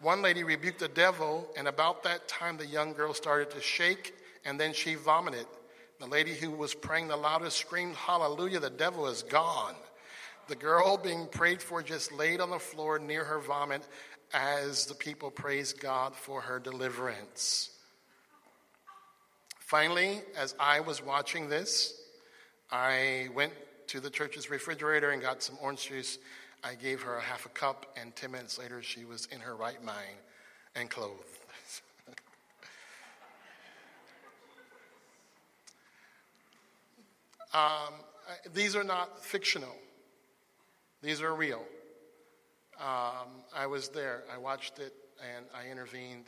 [0.00, 4.14] One lady rebuked the devil, and about that time, the young girl started to shake,
[4.44, 5.46] and then she vomited.
[5.98, 9.74] The lady who was praying the loudest screamed, Hallelujah, the devil is gone.
[10.48, 13.82] The girl being prayed for just laid on the floor near her vomit
[14.32, 17.70] as the people praised God for her deliverance.
[19.58, 22.00] Finally, as I was watching this,
[22.70, 23.52] I went
[23.88, 26.18] to the church's refrigerator and got some orange juice.
[26.62, 29.56] I gave her a half a cup, and 10 minutes later, she was in her
[29.56, 30.16] right mind
[30.76, 31.24] and clothed.
[37.54, 37.94] um,
[38.52, 39.76] these are not fictional,
[41.02, 41.64] these are real.
[42.80, 44.24] Um, I was there.
[44.32, 44.94] I watched it
[45.36, 46.26] and I intervened.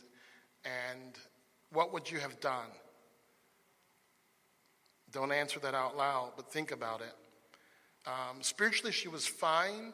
[0.63, 1.17] And
[1.71, 2.69] what would you have done?
[5.11, 7.15] Don't answer that out loud, but think about it.
[8.05, 9.93] Um, spiritually, she was fine,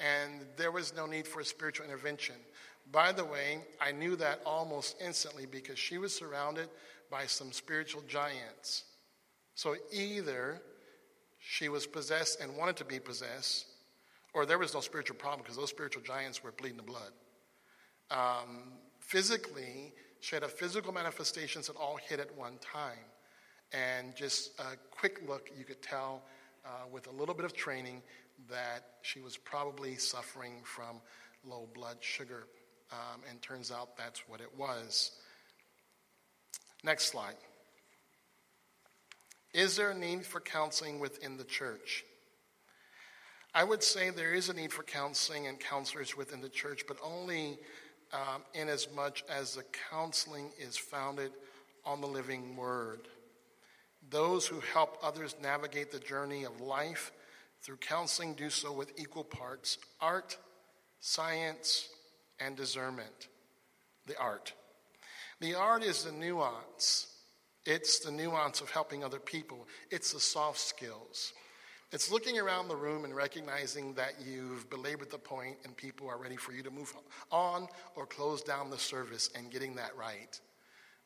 [0.00, 2.34] and there was no need for a spiritual intervention.
[2.92, 6.68] By the way, I knew that almost instantly because she was surrounded
[7.10, 8.84] by some spiritual giants.
[9.54, 10.60] So either
[11.38, 13.66] she was possessed and wanted to be possessed,
[14.36, 17.10] or there was no spiritual problem because those spiritual giants were bleeding the blood.
[18.10, 18.64] Um,
[19.00, 22.98] physically, she had a physical manifestations that all hit at one time.
[23.72, 26.22] And just a quick look, you could tell
[26.66, 28.02] uh, with a little bit of training
[28.50, 31.00] that she was probably suffering from
[31.42, 32.46] low blood sugar.
[32.92, 35.12] Um, and turns out that's what it was.
[36.84, 37.36] Next slide.
[39.54, 42.04] Is there a need for counseling within the church?
[43.56, 46.98] I would say there is a need for counseling and counselors within the church, but
[47.02, 47.58] only
[48.12, 51.32] um, in as much as the counseling is founded
[51.82, 53.08] on the living word.
[54.10, 57.12] Those who help others navigate the journey of life
[57.62, 60.36] through counseling do so with equal parts art,
[61.00, 61.88] science,
[62.38, 63.28] and discernment.
[64.06, 64.52] the art.
[65.40, 67.06] The art is the nuance.
[67.64, 69.66] It's the nuance of helping other people.
[69.90, 71.32] It's the soft skills.
[71.92, 76.18] It's looking around the room and recognizing that you've belabored the point and people are
[76.18, 76.92] ready for you to move
[77.30, 80.40] on or close down the service and getting that right.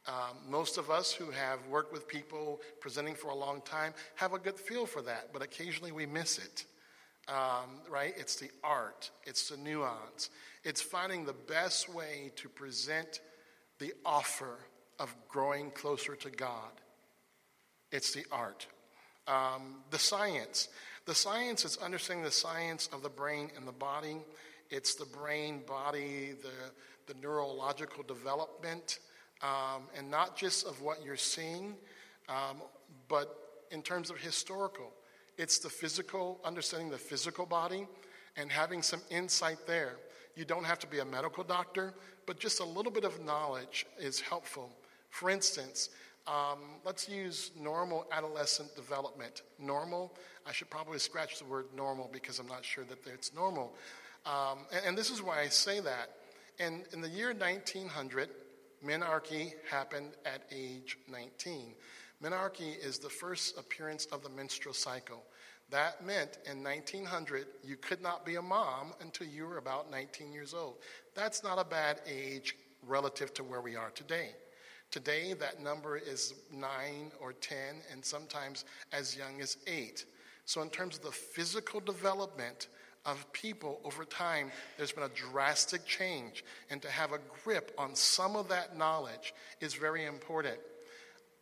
[0.06, 4.32] Um, most of us who have worked with people presenting for a long time have
[4.32, 6.64] a good feel for that, but occasionally we miss it.
[7.28, 8.14] Um, right?
[8.16, 10.30] It's the art, it's the nuance,
[10.64, 13.20] it's finding the best way to present
[13.78, 14.58] the offer
[14.98, 16.72] of growing closer to God.
[17.92, 18.66] It's the art.
[19.30, 20.68] Um, the science.
[21.06, 24.16] The science is understanding the science of the brain and the body.
[24.70, 28.98] It's the brain, body, the, the neurological development,
[29.40, 31.76] um, and not just of what you're seeing,
[32.28, 32.56] um,
[33.08, 33.36] but
[33.70, 34.92] in terms of historical.
[35.38, 37.86] It's the physical, understanding the physical body
[38.36, 39.96] and having some insight there.
[40.34, 41.94] You don't have to be a medical doctor,
[42.26, 44.70] but just a little bit of knowledge is helpful.
[45.08, 45.90] For instance,
[46.26, 49.42] um, let's use normal adolescent development.
[49.58, 50.12] Normal,
[50.46, 53.74] I should probably scratch the word normal because I'm not sure that it's normal.
[54.26, 56.10] Um, and, and, this is why I say that.
[56.58, 58.28] In, in the year 1900,
[58.84, 61.74] menarche happened at age 19.
[62.22, 65.22] Menarche is the first appearance of the menstrual cycle.
[65.70, 70.32] That meant in 1900, you could not be a mom until you were about 19
[70.32, 70.76] years old.
[71.14, 72.56] That's not a bad age
[72.86, 74.30] relative to where we are today.
[74.90, 77.56] Today, that number is 9 or 10,
[77.92, 80.04] and sometimes as young as 8.
[80.46, 82.66] So, in terms of the physical development
[83.06, 86.44] of people over time, there's been a drastic change.
[86.70, 90.58] And to have a grip on some of that knowledge is very important.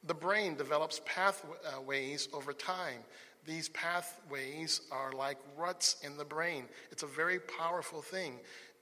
[0.04, 3.00] The brain develops pathways over time.
[3.46, 6.64] These pathways are like ruts in the brain.
[6.92, 8.34] It's a very powerful thing.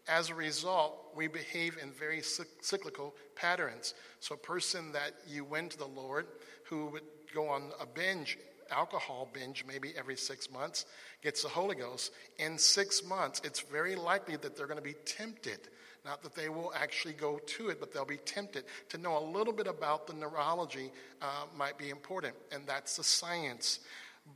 [0.08, 3.94] As a result, we behave in very cyclical patterns.
[4.20, 6.26] So, a person that you went to the Lord
[6.64, 7.02] who would
[7.34, 8.38] go on a binge,
[8.70, 10.86] alcohol binge, maybe every six months,
[11.22, 12.12] gets the Holy Ghost.
[12.38, 15.68] In six months, it's very likely that they're going to be tempted
[16.06, 18.64] not that they will actually go to it, but they'll be tempted.
[18.90, 23.02] To know a little bit about the neurology uh, might be important, and that's the
[23.02, 23.80] science.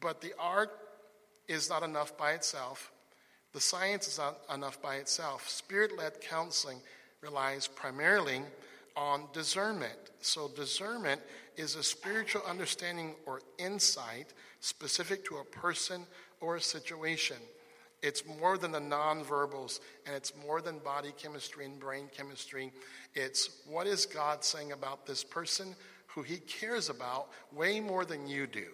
[0.00, 0.70] But the art
[1.46, 2.90] is not enough by itself.
[3.52, 5.48] The science is not enough by itself.
[5.48, 6.80] Spirit led counseling
[7.20, 8.42] relies primarily
[8.96, 9.98] on discernment.
[10.20, 11.20] So, discernment
[11.56, 16.06] is a spiritual understanding or insight specific to a person
[16.40, 17.36] or a situation.
[18.02, 22.72] It's more than the nonverbals, and it's more than body chemistry and brain chemistry.
[23.14, 25.74] It's what is God saying about this person
[26.06, 28.66] who he cares about way more than you do?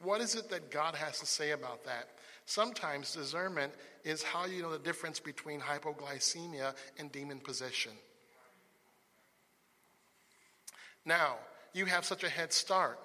[0.00, 2.08] What is it that God has to say about that?
[2.46, 3.72] Sometimes discernment
[4.04, 7.92] is how you know the difference between hypoglycemia and demon possession.
[11.06, 11.36] Now,
[11.72, 12.98] you have such a head start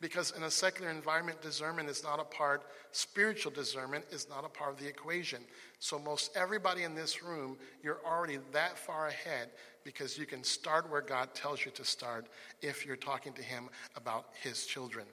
[0.00, 4.48] because in a secular environment, discernment is not a part, spiritual discernment is not a
[4.48, 5.40] part of the equation.
[5.78, 9.50] So, most everybody in this room, you're already that far ahead
[9.84, 12.26] because you can start where God tells you to start
[12.60, 15.06] if you're talking to Him about His children.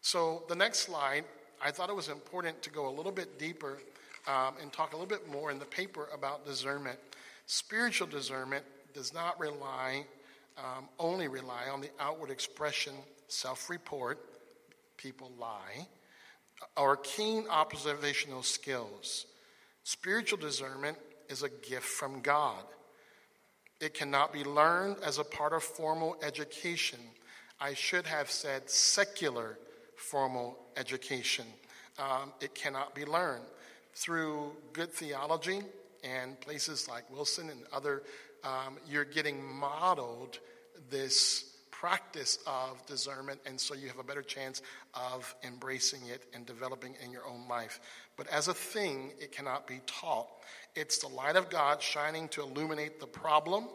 [0.00, 1.24] So, the next slide,
[1.64, 3.78] I thought it was important to go a little bit deeper
[4.26, 6.98] um, and talk a little bit more in the paper about discernment.
[7.46, 10.04] Spiritual discernment does not rely,
[10.58, 12.94] um, only rely on the outward expression
[13.28, 14.18] self report,
[14.96, 15.86] people lie,
[16.76, 19.26] or keen observational skills.
[19.84, 20.98] Spiritual discernment
[21.28, 22.64] is a gift from God.
[23.80, 27.00] It cannot be learned as a part of formal education.
[27.60, 29.58] I should have said secular
[30.02, 31.46] formal education.
[31.98, 33.44] Um, it cannot be learned
[33.94, 35.60] through good theology
[36.02, 38.02] and places like Wilson and other.
[38.42, 40.40] Um, you're getting modeled
[40.90, 44.62] this practice of discernment, and so you have a better chance
[44.94, 47.80] of embracing it and developing in your own life.
[48.16, 50.28] But as a thing, it cannot be taught.
[50.74, 53.68] It's the light of God shining to illuminate the problem,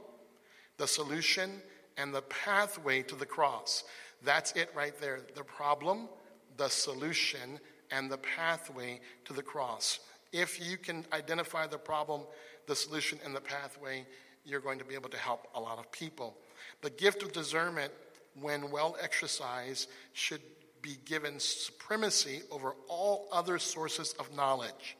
[0.78, 1.62] the solution,
[1.98, 3.84] and the pathway to the cross.
[4.24, 5.20] That's it right there.
[5.36, 6.10] The problem,
[6.58, 7.60] the solution,
[7.92, 10.00] and the pathway to the cross.
[10.34, 12.22] If you can identify the problem,
[12.68, 14.06] the solution, and the pathway,
[14.46, 16.36] you're going to be able to help a lot of people.
[16.82, 17.92] The gift of discernment,
[18.40, 20.42] when well exercised, should
[20.82, 24.98] be given supremacy over all other sources of knowledge.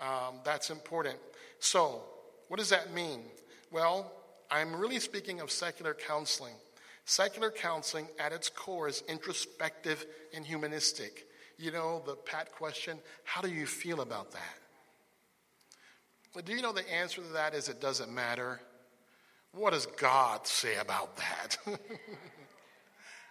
[0.00, 1.16] Um, that's important.
[1.58, 2.02] So,
[2.48, 3.22] what does that mean?
[3.70, 4.12] Well,
[4.50, 6.54] I'm really speaking of secular counseling.
[7.06, 10.04] Secular counseling, at its core, is introspective
[10.34, 11.26] and humanistic.
[11.56, 14.58] You know, the pat question how do you feel about that?
[16.34, 18.60] But do you know the answer to that is it doesn't matter?
[19.52, 21.56] What does God say about that?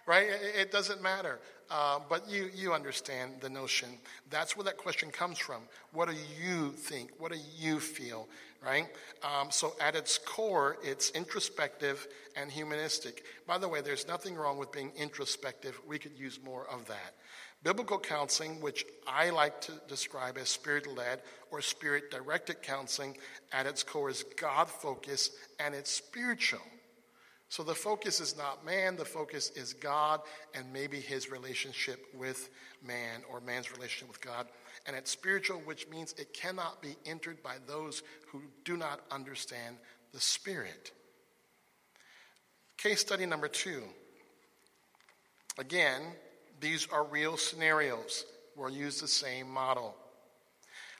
[0.06, 0.26] right?
[0.26, 1.38] It doesn't matter.
[1.70, 3.88] Uh, but you, you understand the notion.
[4.30, 5.62] That's where that question comes from.
[5.92, 7.10] What do you think?
[7.18, 8.28] What do you feel?
[8.64, 8.86] Right?
[9.22, 12.06] Um, so, at its core, it's introspective
[12.36, 13.24] and humanistic.
[13.46, 15.78] By the way, there's nothing wrong with being introspective.
[15.86, 17.14] We could use more of that.
[17.62, 23.16] Biblical counseling, which I like to describe as spirit led or spirit directed counseling,
[23.52, 26.60] at its core is God focused and it's spiritual.
[27.48, 30.20] So the focus is not man, the focus is God
[30.54, 32.50] and maybe his relationship with
[32.84, 34.46] man or man's relationship with God.
[34.86, 39.76] And it's spiritual, which means it cannot be entered by those who do not understand
[40.12, 40.92] the Spirit.
[42.76, 43.82] Case study number two.
[45.58, 46.02] Again,
[46.60, 48.26] these are real scenarios.
[48.56, 49.94] We'll use the same model.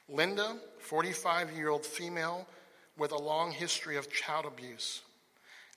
[0.09, 2.47] Linda, 45 year old female
[2.97, 5.01] with a long history of child abuse.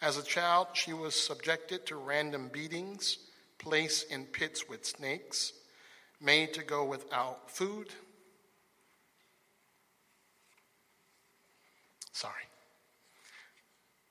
[0.02, 3.18] As a child, she was subjected to random beatings,
[3.58, 5.52] placed in pits with snakes,
[6.20, 7.88] made to go without food.
[12.12, 12.32] Sorry.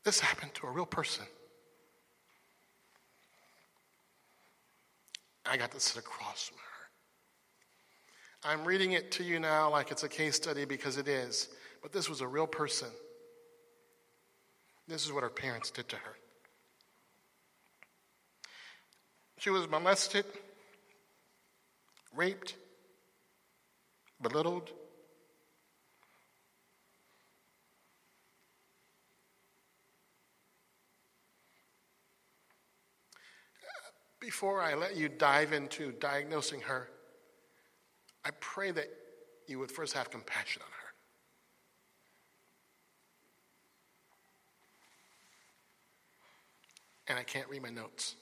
[0.03, 1.25] This happened to a real person.
[5.45, 6.63] I got to sit across from her.
[8.43, 11.49] I'm reading it to you now like it's a case study because it is,
[11.81, 12.89] but this was a real person.
[14.89, 16.15] This is what her parents did to her.
[19.37, 20.25] She was molested,
[22.15, 22.55] raped,
[24.19, 24.71] belittled.
[34.19, 36.89] Before I let you dive into diagnosing her,
[38.25, 38.89] I pray that
[39.47, 40.78] you would first have compassion on her.
[47.09, 48.15] And I can't read my notes.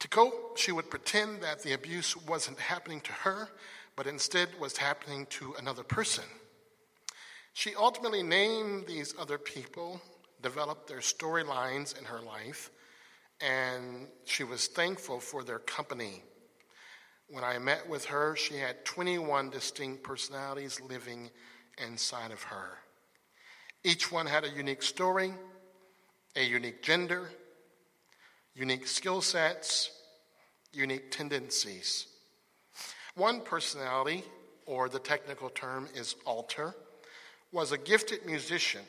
[0.00, 3.48] To cope, she would pretend that the abuse wasn't happening to her,
[3.96, 6.24] but instead was happening to another person.
[7.54, 10.02] She ultimately named these other people,
[10.42, 12.70] developed their storylines in her life,
[13.40, 16.22] and she was thankful for their company.
[17.28, 21.30] When I met with her, she had 21 distinct personalities living
[21.84, 22.78] inside of her.
[23.84, 25.32] Each one had a unique story,
[26.34, 27.30] a unique gender,
[28.54, 29.90] unique skill sets,
[30.72, 32.06] unique tendencies.
[33.14, 34.24] One personality,
[34.66, 36.74] or the technical term is alter,
[37.52, 38.82] was a gifted musician.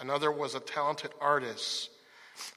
[0.00, 1.90] Another was a talented artist.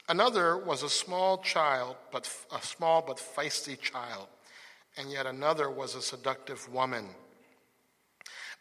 [0.08, 4.26] Another was a small child, but a small but feisty child.
[4.96, 7.06] And yet another was a seductive woman.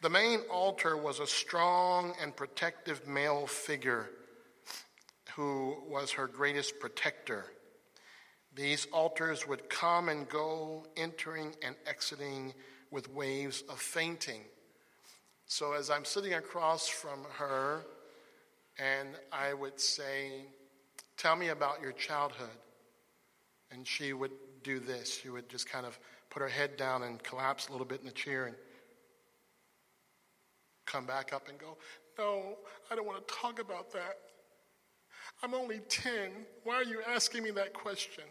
[0.02, 4.10] The main alter was a strong and protective male figure
[5.36, 7.46] who was her greatest protector.
[8.56, 12.54] These alters would come and go, entering and exiting
[12.92, 14.42] with waves of fainting.
[15.46, 17.86] So, as I'm sitting across from her,
[18.78, 20.46] and I would say,
[21.18, 22.48] Tell me about your childhood.
[23.72, 24.32] And she would
[24.64, 25.20] do this.
[25.20, 28.06] She would just kind of put her head down and collapse a little bit in
[28.06, 28.56] the chair and
[30.90, 31.78] come back up and go,
[32.18, 32.58] No,
[32.92, 34.18] I don't want to talk about that.
[35.44, 36.32] I'm only 10.
[36.64, 38.24] Why are you asking me that question?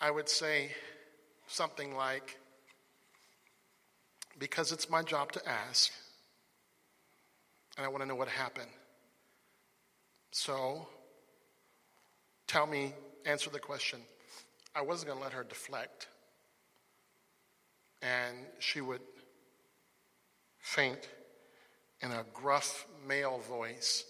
[0.00, 0.70] I would say
[1.46, 2.38] something like,
[4.38, 5.92] because it's my job to ask,
[7.76, 8.70] and I want to know what happened.
[10.32, 10.88] So
[12.50, 12.92] tell me,
[13.26, 14.00] answer the question.
[14.74, 16.08] I wasn't going to let her deflect.
[18.02, 19.02] And she would
[20.58, 21.08] faint
[22.02, 24.04] in a gruff male voice.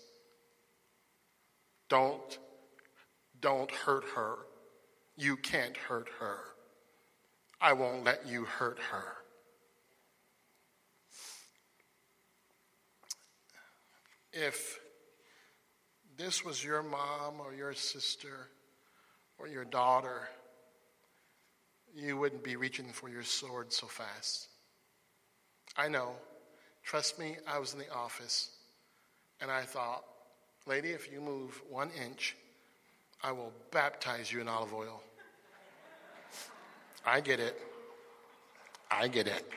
[1.90, 2.38] Don't,
[3.42, 4.36] don't hurt her.
[5.18, 6.38] You can't hurt her.
[7.60, 9.16] I won't let you hurt her.
[14.32, 14.80] If
[16.20, 18.48] this was your mom or your sister
[19.38, 20.28] or your daughter,
[21.94, 24.48] you wouldn't be reaching for your sword so fast.
[25.78, 26.10] I know.
[26.84, 28.50] Trust me, I was in the office
[29.40, 30.04] and I thought,
[30.66, 32.36] lady, if you move one inch,
[33.22, 35.02] I will baptize you in olive oil.
[37.06, 37.58] I get it.
[38.90, 39.50] I get it.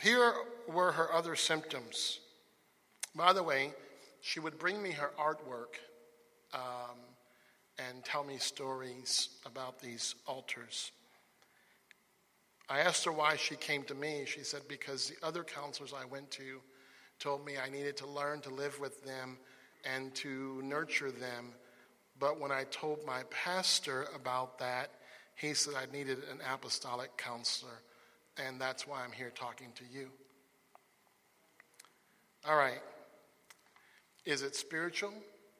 [0.00, 0.32] Here
[0.66, 2.20] were her other symptoms
[3.14, 3.72] By the way,
[4.20, 5.78] she would bring me her artwork
[6.54, 6.96] um,
[7.78, 10.92] and tell me stories about these alters.
[12.68, 14.24] I asked her why she came to me.
[14.26, 16.60] She said, because the other counselors I went to
[17.18, 19.38] told me I needed to learn to live with them
[19.84, 21.52] and to nurture them.
[22.18, 24.90] But when I told my pastor about that,
[25.34, 27.82] he said I needed an apostolic counselor.
[28.46, 30.08] And that's why I'm here talking to you.
[32.48, 32.80] All right.
[34.24, 35.12] Is it spiritual?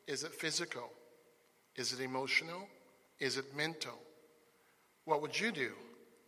[0.06, 0.90] Is it physical?
[1.76, 2.66] Is it emotional?
[3.18, 3.98] Is it mental?
[5.04, 5.72] What would you do?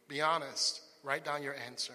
[0.09, 0.83] Be honest.
[1.03, 1.95] Write down your answer.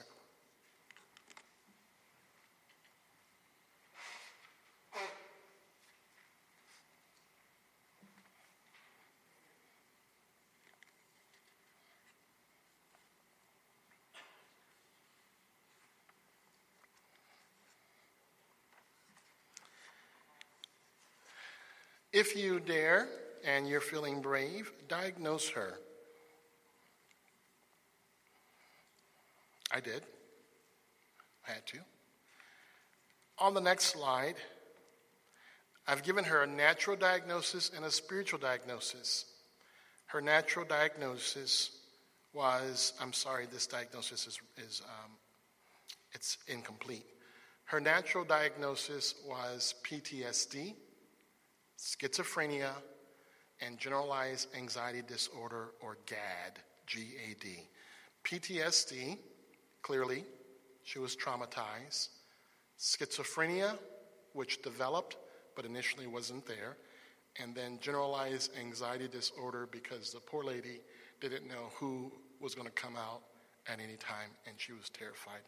[22.18, 23.07] If you dare
[23.45, 25.78] and you're feeling brave, diagnose her.
[29.72, 30.01] I did.
[31.47, 31.78] I had to.
[33.38, 34.34] On the next slide,
[35.88, 39.26] I've given her a natural diagnosis and a spiritual diagnosis.
[40.07, 41.70] Her natural diagnosis
[42.34, 45.11] was, I'm sorry, this diagnosis is, is um,
[46.13, 47.05] it's incomplete.
[47.65, 50.74] Her natural diagnosis was PTSD,
[51.78, 52.72] schizophrenia,
[53.62, 57.70] and generalized anxiety disorder, or GAD, G A D.
[58.24, 59.18] PTSD,
[59.82, 60.24] clearly,
[60.84, 62.10] she was traumatized.
[62.80, 63.78] Schizophrenia,
[64.34, 65.18] which developed
[65.56, 66.78] but initially wasn't there.
[67.42, 70.82] And then generalized anxiety disorder because the poor lady
[71.20, 73.22] didn't know who was going to come out
[73.68, 75.42] at any time, and she was terrified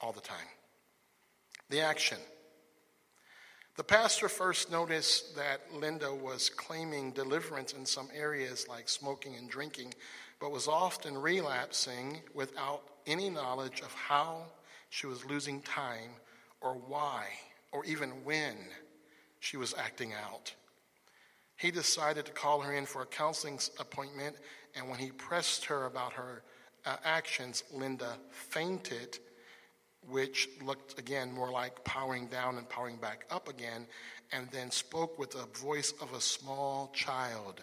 [0.00, 0.46] all the time.
[1.70, 2.18] The action.
[3.76, 9.48] The pastor first noticed that Linda was claiming deliverance in some areas like smoking and
[9.48, 9.94] drinking,
[10.40, 14.42] but was often relapsing without any knowledge of how
[14.90, 16.10] she was losing time
[16.60, 17.28] or why
[17.72, 18.56] or even when
[19.40, 20.54] she was acting out.
[21.56, 24.36] He decided to call her in for a counseling appointment,
[24.76, 26.42] and when he pressed her about her
[26.84, 29.18] uh, actions, Linda fainted
[30.08, 33.86] which looked again more like powering down and powering back up again,
[34.32, 37.60] and then spoke with the voice of a small child.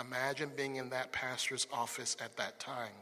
[0.00, 2.92] Imagine being in that pastor's office at that time.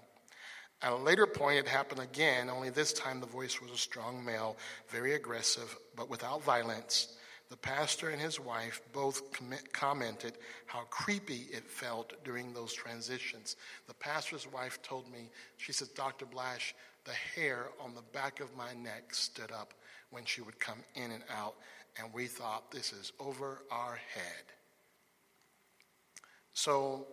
[0.83, 4.25] At a later point, it happened again, only this time the voice was a strong
[4.25, 4.57] male,
[4.89, 7.17] very aggressive, but without violence.
[7.51, 9.23] The pastor and his wife both
[9.73, 10.35] commented
[10.67, 13.57] how creepy it felt during those transitions.
[13.89, 16.27] The pastor's wife told me, she said, Dr.
[16.27, 16.75] Blash,
[17.11, 19.75] the hair on the back of my neck stood up
[20.11, 21.55] when she would come in and out,
[21.99, 24.45] and we thought, this is over our head.
[26.53, 27.09] So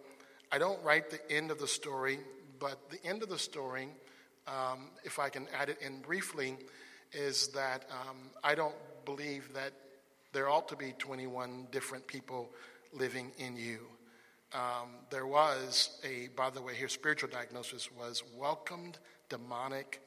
[0.51, 2.19] I don't write the end of the story,
[2.59, 3.87] but the end of the story,
[4.47, 6.57] um, if I can add it in briefly,
[7.11, 9.73] is that um, I don't believe that
[10.31, 12.51] there ought to be 21 different people
[12.93, 13.79] living in you.
[14.53, 18.97] Um, there was a, by the way, here, spiritual diagnosis was welcomed
[19.29, 20.01] demonic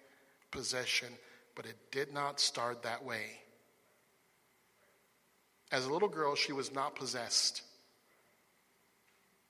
[0.50, 1.08] possession,
[1.54, 3.40] but it did not start that way.
[5.70, 7.62] As a little girl, she was not possessed.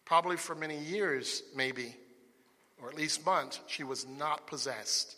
[0.04, 1.94] Probably for many years, maybe,
[2.82, 5.16] or at least months, she was not possessed.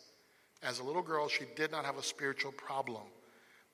[0.63, 3.03] As a little girl, she did not have a spiritual problem.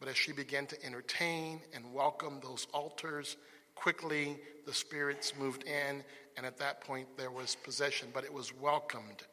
[0.01, 3.37] But as she began to entertain and welcome those alters,
[3.81, 6.05] quickly the spirits moved in,
[6.37, 9.25] and at that point there was possession, but it was welcomed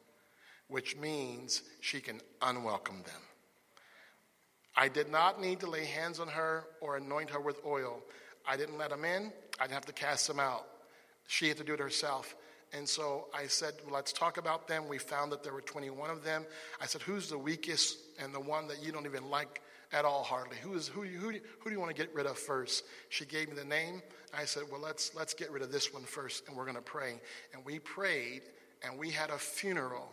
[0.68, 3.22] which means she can unwelcome them.
[4.76, 8.02] I did not need to lay hands on her or anoint her with oil.
[8.46, 10.66] I didn't let them in, I didn't have to cast them out.
[11.28, 12.36] She had to do it herself.
[12.72, 14.88] And so I said, well, let's talk about them.
[14.88, 16.44] We found that there were 21 of them.
[16.80, 19.62] I said, who's the weakest and the one that you don't even like
[19.92, 20.56] at all, hardly?
[20.62, 22.84] Who, is, who, who, who do you want to get rid of first?
[23.08, 24.02] She gave me the name.
[24.34, 26.82] I said, well, let's, let's get rid of this one first, and we're going to
[26.82, 27.20] pray.
[27.54, 28.42] And we prayed,
[28.82, 30.08] and we had a funeral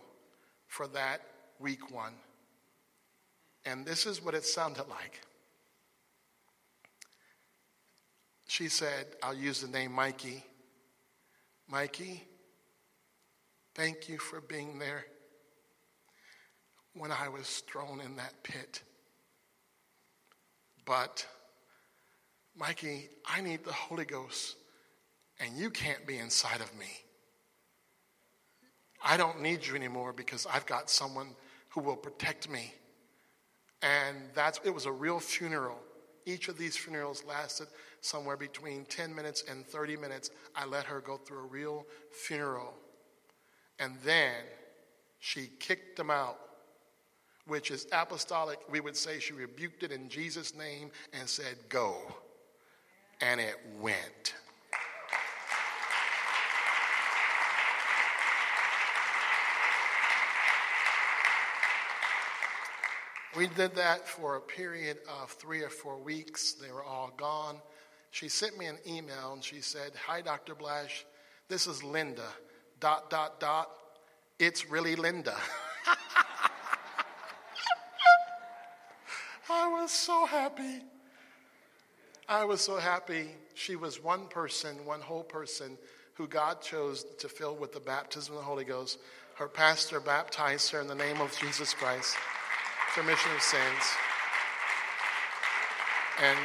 [0.68, 1.22] for that
[1.60, 2.14] weak one.
[3.66, 5.22] And this is what it sounded like.
[8.48, 10.44] She said, I'll use the name Mikey.
[11.68, 12.24] Mikey,
[13.74, 15.06] thank you for being there
[16.94, 18.84] when I was thrown in that pit.
[20.86, 21.26] But,
[22.56, 24.56] Mikey, I need the Holy Ghost,
[25.40, 26.88] and you can't be inside of me.
[29.04, 31.36] I don't need you anymore because I've got someone
[31.70, 32.74] who will protect me.
[33.82, 35.78] And that's it was a real funeral.
[36.26, 37.68] Each of these funerals lasted
[38.00, 40.30] somewhere between 10 minutes and 30 minutes.
[40.56, 42.74] I let her go through a real funeral.
[43.80, 44.36] And then
[45.20, 46.38] she kicked them out,
[47.48, 48.60] which is apostolic.
[48.70, 51.98] We would say she rebuked it in Jesus' name and said, Go.
[53.22, 54.36] And it went.
[63.36, 66.54] We did that for a period of three or four weeks.
[66.54, 67.58] They were all gone.
[68.12, 70.54] She sent me an email and she said, Hi, Dr.
[70.54, 71.04] Blash.
[71.50, 72.28] This is Linda.
[72.80, 73.72] Dot, dot, dot.
[74.38, 75.36] It's really Linda.
[79.50, 80.82] I was so happy.
[82.30, 83.28] I was so happy.
[83.54, 85.78] She was one person, one whole person
[86.14, 89.00] who God chose to fill with the baptism of the Holy Ghost.
[89.36, 92.16] Her pastor baptized her in the name of Jesus Christ
[92.94, 93.84] for remission of sins.
[96.22, 96.38] And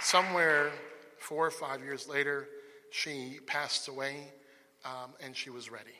[0.00, 0.72] somewhere
[1.18, 2.48] four or five years later,
[2.90, 4.32] she passed away
[4.84, 5.94] um, and she was ready.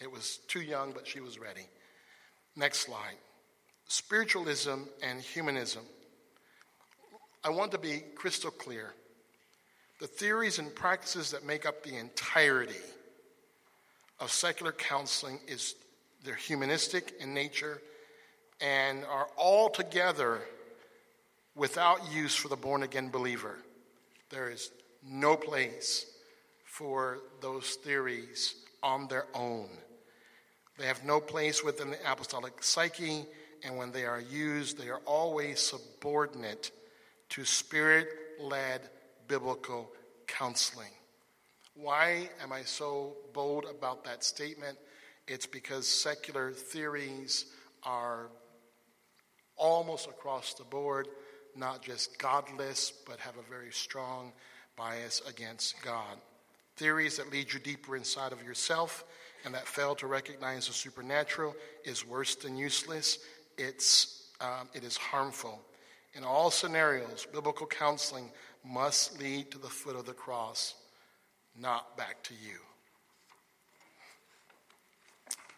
[0.00, 1.68] It was too young, but she was ready.
[2.56, 3.16] Next slide.
[3.90, 5.82] Spiritualism and humanism.
[7.42, 8.94] I want to be crystal clear.
[9.98, 12.84] The theories and practices that make up the entirety
[14.20, 15.74] of secular counseling is
[16.24, 17.82] they're humanistic in nature
[18.60, 20.42] and are altogether
[21.56, 23.58] without use for the born again believer.
[24.28, 24.70] There is
[25.04, 26.06] no place
[26.64, 29.68] for those theories on their own.
[30.78, 33.26] They have no place within the apostolic psyche,
[33.64, 36.70] and when they are used, they are always subordinate
[37.30, 38.08] to spirit
[38.40, 38.80] led
[39.28, 39.90] biblical
[40.26, 40.92] counseling.
[41.74, 44.78] Why am I so bold about that statement?
[45.28, 47.46] It's because secular theories
[47.84, 48.30] are
[49.56, 51.08] almost across the board,
[51.54, 54.32] not just godless, but have a very strong
[54.76, 56.16] bias against God.
[56.76, 59.04] Theories that lead you deeper inside of yourself
[59.44, 61.54] and that fail to recognize the supernatural
[61.84, 63.18] is worse than useless.
[63.60, 65.60] It's, um, it is harmful.
[66.14, 68.30] In all scenarios, biblical counseling
[68.64, 70.74] must lead to the foot of the cross,
[71.58, 72.56] not back to you.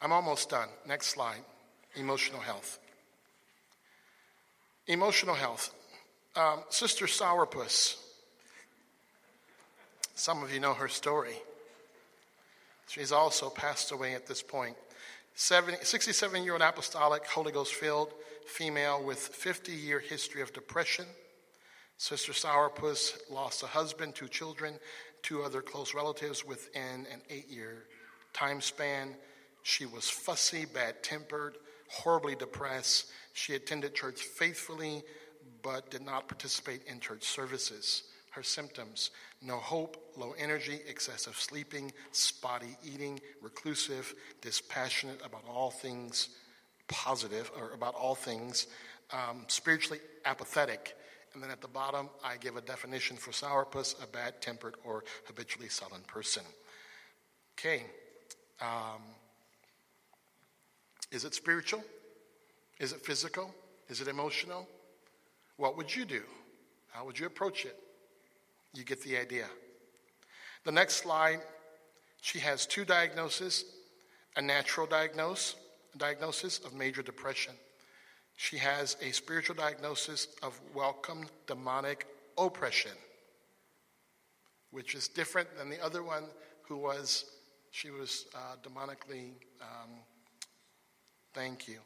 [0.02, 0.68] I'm almost done.
[0.86, 1.38] Next slide
[1.94, 2.80] emotional health.
[4.88, 5.72] Emotional health.
[6.34, 7.98] Um, Sister Sourpuss.
[10.14, 11.34] Some of you know her story.
[12.88, 14.76] She's also passed away at this point.
[15.34, 18.12] 67 year old apostolic, Holy Ghost filled
[18.46, 21.06] female with 50 year history of depression.
[21.96, 24.78] Sister Sourpuss lost a husband, two children,
[25.22, 27.84] two other close relatives within an eight year
[28.32, 29.14] time span.
[29.62, 31.56] She was fussy, bad tempered,
[31.88, 33.10] horribly depressed.
[33.32, 35.02] She attended church faithfully,
[35.62, 38.02] but did not participate in church services.
[38.30, 39.10] Her symptoms
[39.44, 46.28] no hope, low energy, excessive sleeping, spotty eating, reclusive, dispassionate about all things
[46.88, 48.66] positive, or about all things,
[49.12, 50.96] um, spiritually apathetic.
[51.34, 55.04] And then at the bottom, I give a definition for sourpuss a bad tempered or
[55.26, 56.42] habitually sullen person.
[57.58, 57.84] Okay.
[58.60, 59.02] Um,
[61.10, 61.82] is it spiritual?
[62.78, 63.54] Is it physical?
[63.88, 64.68] Is it emotional?
[65.56, 66.22] What would you do?
[66.90, 67.76] How would you approach it?
[68.74, 69.46] You get the idea.
[70.64, 71.40] The next slide,
[72.20, 73.64] she has two diagnoses
[74.36, 75.56] a natural diagnosis,
[75.94, 77.52] a diagnosis of major depression.
[78.36, 82.06] She has a spiritual diagnosis of welcome demonic
[82.38, 82.92] oppression,
[84.70, 86.24] which is different than the other one
[86.62, 87.26] who was,
[87.72, 89.90] she was uh, demonically, um,
[91.34, 91.78] thank you,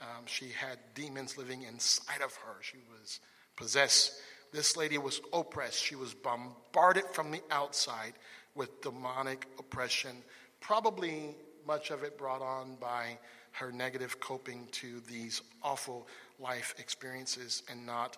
[0.00, 2.56] um, she had demons living inside of her.
[2.62, 3.20] She was
[3.56, 4.14] possessed.
[4.52, 5.82] This lady was oppressed.
[5.82, 8.14] She was bombarded from the outside
[8.54, 10.16] with demonic oppression,
[10.60, 11.36] probably
[11.66, 13.18] much of it brought on by
[13.52, 16.06] her negative coping to these awful
[16.38, 18.16] life experiences and not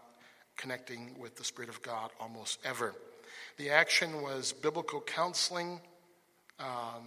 [0.57, 2.95] connecting with the Spirit of God almost ever.
[3.57, 5.81] The action was biblical counseling
[6.59, 7.05] um,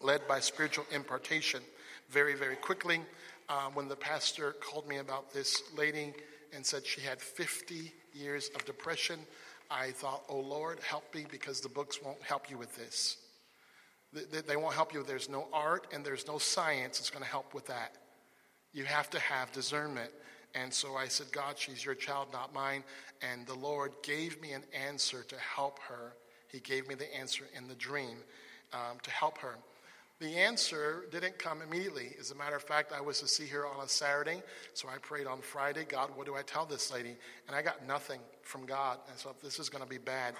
[0.00, 1.62] led by spiritual impartation.
[2.10, 3.00] Very, very quickly,
[3.48, 6.14] um, when the pastor called me about this lady
[6.54, 9.20] and said she had 50 years of depression,
[9.70, 13.16] I thought, oh Lord, help me because the books won't help you with this.
[14.12, 15.02] They, won't help you.
[15.02, 17.96] There's no art and there's no science that's going to help with that.
[18.74, 20.10] You have to have discernment.
[20.54, 22.84] And so I said, God, she's your child, not mine.
[23.22, 26.12] And the Lord gave me an answer to help her.
[26.48, 28.18] He gave me the answer in the dream
[28.74, 29.56] um, to help her.
[30.22, 32.14] The answer didn't come immediately.
[32.20, 34.40] As a matter of fact, I was to see her on a Saturday,
[34.72, 37.16] so I prayed on Friday, God, what do I tell this lady?
[37.48, 38.98] And I got nothing from God.
[39.10, 40.34] And so this is going to be bad.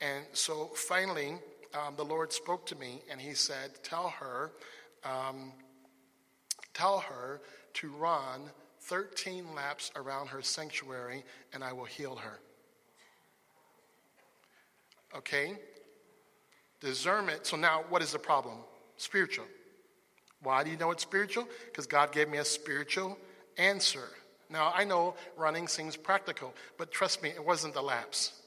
[0.00, 1.36] And so finally,
[1.74, 4.50] um, the Lord spoke to me and he said, Tell her,
[5.04, 5.52] um,
[6.74, 7.40] tell her
[7.74, 8.50] to run
[8.80, 11.22] 13 laps around her sanctuary
[11.52, 12.40] and I will heal her.
[15.16, 15.52] Okay?
[16.80, 17.46] Discernment.
[17.46, 18.56] So now, what is the problem?
[19.00, 19.46] Spiritual.
[20.42, 21.48] Why do you know it's spiritual?
[21.64, 23.16] Because God gave me a spiritual
[23.56, 24.06] answer.
[24.50, 28.42] Now, I know running seems practical, but trust me, it wasn't the laps.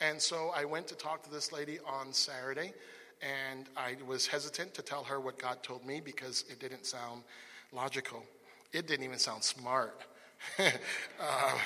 [0.00, 2.72] And so I went to talk to this lady on Saturday,
[3.20, 7.22] and I was hesitant to tell her what God told me because it didn't sound
[7.70, 8.24] logical.
[8.72, 10.00] It didn't even sound smart.
[10.58, 11.58] uh,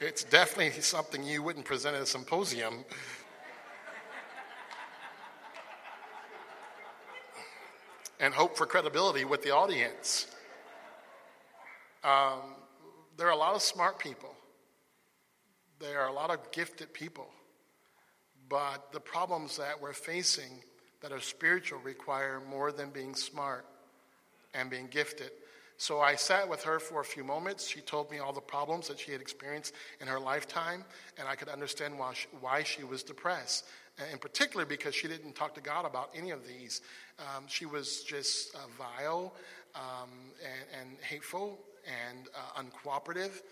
[0.00, 2.84] it's definitely something you wouldn't present at a symposium.
[8.20, 10.26] And hope for credibility with the audience.
[12.02, 12.40] Um,
[13.16, 14.34] there are a lot of smart people,
[15.78, 17.28] there are a lot of gifted people,
[18.48, 20.62] but the problems that we're facing
[21.00, 23.66] that are spiritual require more than being smart
[24.54, 25.30] and being gifted.
[25.76, 27.68] So I sat with her for a few moments.
[27.68, 30.84] She told me all the problems that she had experienced in her lifetime,
[31.18, 33.66] and I could understand why she, why she was depressed.
[34.12, 36.80] In particular, because she didn't talk to God about any of these.
[37.20, 39.32] Um, she was just uh, vile
[39.76, 40.10] um,
[40.42, 43.42] and, and, hateful and uh, uncooperative.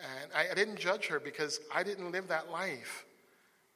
[0.00, 3.04] And I, I didn't judge her because I didn't live that life.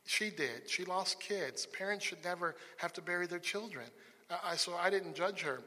[0.04, 0.68] She did.
[0.68, 1.66] She lost kids.
[1.66, 3.86] Parents should never have to bury their children.
[4.28, 5.60] Uh, I, so I didn't judge her.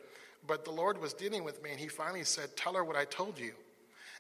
[0.45, 3.05] But the Lord was dealing with me, and He finally said, Tell her what I
[3.05, 3.53] told you.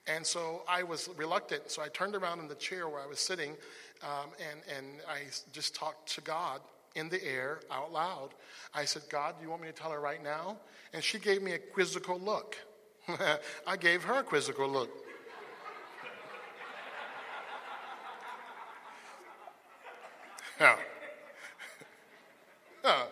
[0.09, 1.69] And so I was reluctant.
[1.69, 3.55] So I turned around in the chair where I was sitting,
[4.01, 5.19] um, and, and I
[5.53, 6.61] just talked to God
[6.95, 8.29] in the air out loud.
[8.73, 10.57] I said, God, do you want me to tell her right now?
[10.93, 12.57] And she gave me a quizzical look.
[13.67, 14.89] I gave her a quizzical look.
[20.59, 20.75] yeah.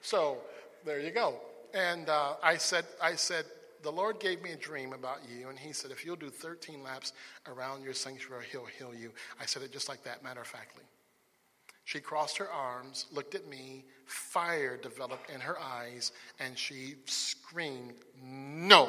[0.00, 0.38] so
[0.84, 1.40] there you go.
[1.74, 3.44] And uh, I said, I said,
[3.82, 6.82] the Lord gave me a dream about you, and He said, if you'll do 13
[6.82, 7.12] laps
[7.46, 9.12] around your sanctuary, He'll heal you.
[9.40, 10.84] I said it just like that, matter of factly.
[11.84, 17.94] She crossed her arms, looked at me, fire developed in her eyes, and she screamed,
[18.22, 18.88] No.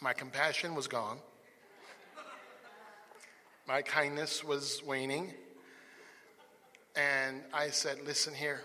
[0.00, 1.18] My compassion was gone.
[3.66, 5.34] My kindness was waning.
[6.98, 8.60] And I said, Listen here,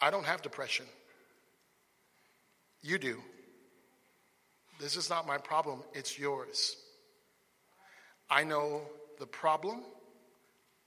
[0.00, 0.86] I don't have depression.
[2.80, 3.20] You do.
[4.78, 6.76] This is not my problem, it's yours.
[8.30, 8.82] I know
[9.18, 9.82] the problem,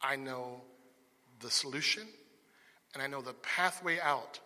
[0.02, 0.62] I know
[1.40, 2.04] the solution,
[2.94, 4.40] and I know the pathway out.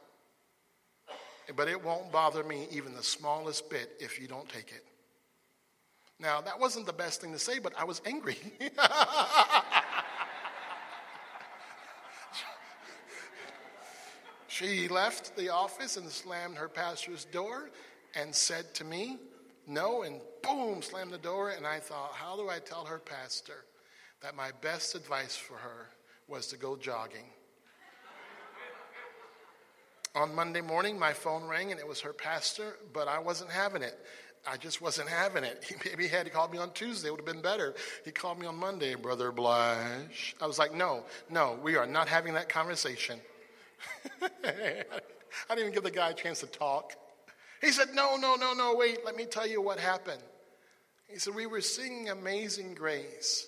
[1.56, 4.86] But it won't bother me even the smallest bit if you don't take it.
[6.20, 8.38] Now, that wasn't the best thing to say, but I was angry.
[14.62, 17.70] she left the office and slammed her pastor's door
[18.16, 19.18] and said to me,
[19.68, 21.52] No, and boom, slammed the door.
[21.52, 23.66] And I thought, How do I tell her pastor
[24.22, 25.90] that my best advice for her
[26.28, 27.26] was to go jogging?
[30.14, 33.82] On Monday morning, my phone rang and it was her pastor, but I wasn't having
[33.82, 33.98] it.
[34.46, 35.64] I just wasn't having it.
[35.70, 37.74] He maybe had to call me on Tuesday, it would have been better.
[38.04, 40.36] He called me on Monday, Brother Blash.
[40.42, 43.22] I was like, no, no, we are not having that conversation.
[44.22, 44.84] I
[45.50, 46.94] didn't even give the guy a chance to talk.
[47.62, 50.22] He said, no, no, no, no, wait, let me tell you what happened.
[51.08, 53.48] He said, we were singing Amazing Grace,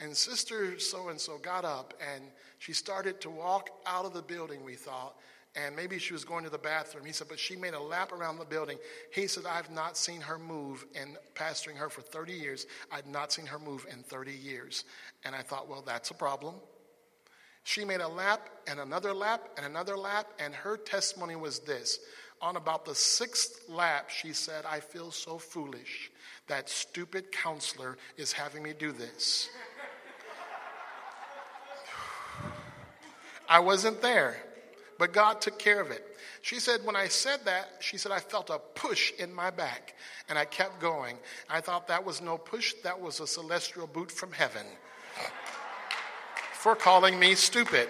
[0.00, 2.24] and Sister so and so got up and
[2.58, 5.14] she started to walk out of the building, we thought,
[5.54, 7.04] and maybe she was going to the bathroom.
[7.04, 8.78] He said, but she made a lap around the building.
[9.12, 13.32] He said, I've not seen her move, and pastoring her for 30 years, I've not
[13.32, 14.84] seen her move in 30 years.
[15.24, 16.56] And I thought, well, that's a problem.
[17.66, 21.98] She made a lap and another lap and another lap, and her testimony was this.
[22.40, 26.12] On about the sixth lap, she said, I feel so foolish.
[26.46, 29.48] That stupid counselor is having me do this.
[33.48, 34.36] I wasn't there
[34.98, 36.16] but God took care of it.
[36.40, 39.94] She said, when I said that, she said, I felt a push in my back,
[40.28, 41.18] and I kept going.
[41.50, 44.64] I thought that was no push, that was a celestial boot from heaven
[46.56, 47.88] for calling me stupid.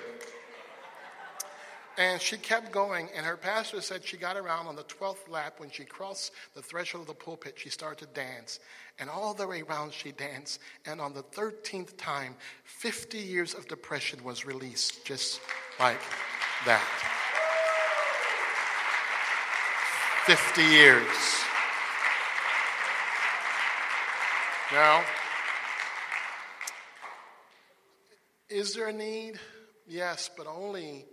[1.98, 5.54] And she kept going, and her pastor said she got around on the 12th lap.
[5.60, 8.60] When she crossed the threshold of the pulpit, she started to dance.
[8.98, 10.60] And all the way around, she danced.
[10.84, 15.40] And on the 13th time, 50 years of depression was released, just
[15.80, 16.00] like
[16.66, 16.84] that.
[20.26, 21.06] 50 years.
[24.70, 25.02] Now,
[28.49, 29.38] is there a need?
[29.86, 31.07] Yes, but only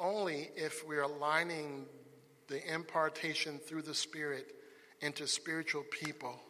[0.00, 1.84] only if we're aligning
[2.48, 4.54] the impartation through the Spirit
[5.02, 6.40] into spiritual people.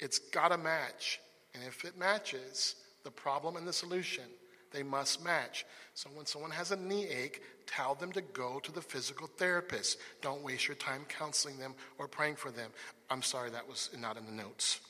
[0.00, 1.20] It's got to match.
[1.54, 2.74] And if it matches,
[3.04, 4.24] the problem and the solution,
[4.72, 5.64] they must match.
[5.94, 9.98] So when someone has a knee ache, tell them to go to the physical therapist.
[10.20, 12.70] Don't waste your time counseling them or praying for them.
[13.08, 14.80] I'm sorry, that was not in the notes.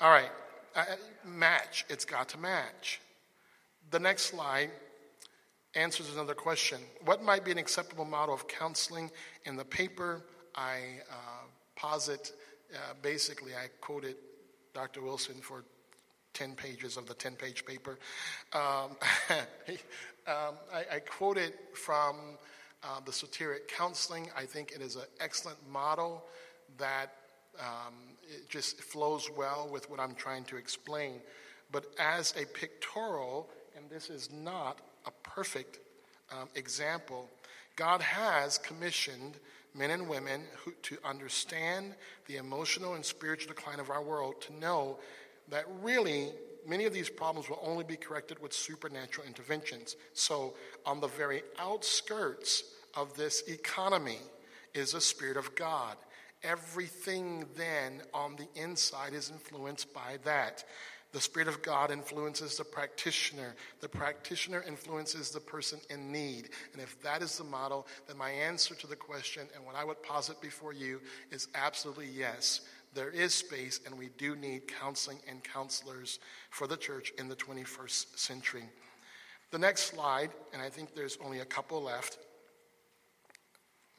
[0.00, 0.30] All right,
[0.74, 0.84] uh,
[1.26, 1.84] match.
[1.90, 3.00] It's got to match.
[3.90, 4.70] The next slide
[5.74, 6.80] answers another question.
[7.04, 9.10] What might be an acceptable model of counseling?
[9.44, 10.22] In the paper,
[10.54, 10.78] I
[11.10, 12.32] uh, posit
[12.72, 14.16] uh, basically, I quoted
[14.74, 15.02] Dr.
[15.02, 15.64] Wilson for
[16.34, 17.98] 10 pages of the 10 page paper.
[18.52, 18.96] Um,
[20.28, 22.16] um, I, I quoted from
[22.84, 24.28] uh, the Soteric Counseling.
[24.36, 26.24] I think it is an excellent model
[26.78, 27.12] that
[27.58, 27.94] um,
[28.28, 31.14] it just flows well with what I'm trying to explain.
[31.72, 33.48] But as a pictorial,
[33.80, 35.78] and this is not a perfect
[36.30, 37.28] um, example.
[37.76, 39.36] God has commissioned
[39.74, 41.94] men and women who, to understand
[42.26, 44.98] the emotional and spiritual decline of our world, to know
[45.48, 46.30] that really
[46.66, 49.96] many of these problems will only be corrected with supernatural interventions.
[50.12, 50.54] So,
[50.84, 52.64] on the very outskirts
[52.94, 54.18] of this economy
[54.74, 55.96] is the Spirit of God.
[56.42, 60.64] Everything then on the inside is influenced by that.
[61.12, 63.56] The Spirit of God influences the practitioner.
[63.80, 66.50] The practitioner influences the person in need.
[66.72, 69.84] And if that is the model, then my answer to the question and what I
[69.84, 71.00] would posit before you
[71.32, 72.60] is absolutely yes.
[72.94, 76.18] There is space, and we do need counseling and counselors
[76.50, 78.64] for the church in the 21st century.
[79.50, 82.18] The next slide, and I think there's only a couple left.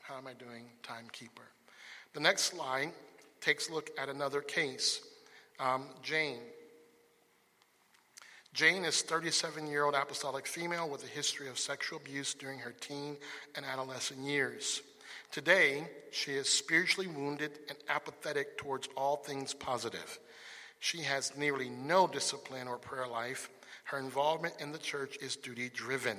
[0.01, 1.43] How am I doing, timekeeper?
[2.13, 2.91] The next slide
[3.39, 5.01] takes a look at another case.
[5.59, 6.39] Um, Jane,
[8.53, 12.73] Jane is 37 year old apostolic female with a history of sexual abuse during her
[12.81, 13.15] teen
[13.55, 14.81] and adolescent years.
[15.31, 20.19] Today, she is spiritually wounded and apathetic towards all things positive.
[20.79, 23.49] She has nearly no discipline or prayer life.
[23.85, 26.17] Her involvement in the church is duty driven.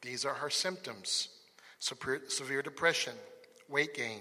[0.00, 1.28] These are her symptoms
[1.78, 3.14] severe depression,
[3.68, 4.20] weight gain,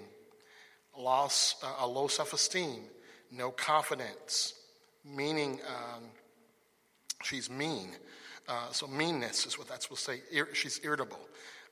[0.97, 2.83] loss, uh, a low self esteem,
[3.31, 4.53] no confidence,
[5.05, 6.03] meaning um,
[7.23, 7.95] She's mean.
[8.47, 10.21] Uh, so, meanness is what that's to say.
[10.31, 11.19] Ir- she's irritable.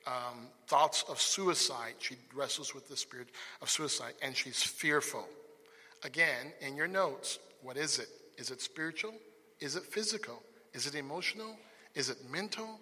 [0.06, 1.94] Um, thoughts of suicide.
[1.98, 3.28] She wrestles with the spirit
[3.60, 5.26] of suicide, and she's fearful.
[6.04, 8.08] Again, in your notes, what is it?
[8.36, 9.14] Is it spiritual?
[9.60, 10.42] Is it physical?
[10.72, 11.56] Is it emotional?
[11.94, 12.78] Is it mental?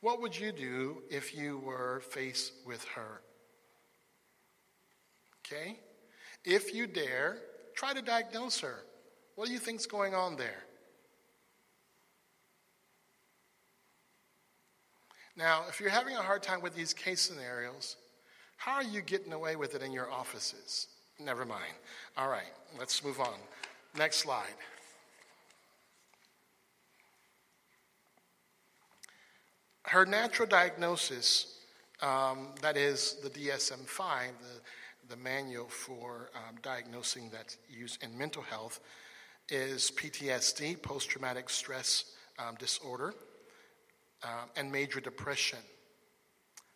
[0.00, 3.22] What would you do if you were faced with her?
[5.46, 5.78] Okay?
[6.44, 7.38] If you dare,
[7.74, 8.84] try to diagnose her.
[9.34, 10.64] What do you think's going on there?
[15.38, 17.94] Now, if you're having a hard time with these case scenarios,
[18.56, 20.88] how are you getting away with it in your offices?
[21.20, 21.74] Never mind.
[22.16, 23.36] All right, let's move on.
[23.96, 24.56] Next slide.
[29.82, 31.60] Her natural diagnosis,
[32.02, 38.18] um, that is the DSM 5, the, the manual for um, diagnosing that's used in
[38.18, 38.80] mental health,
[39.48, 43.14] is PTSD, post traumatic stress um, disorder
[44.22, 45.58] um, and major depression.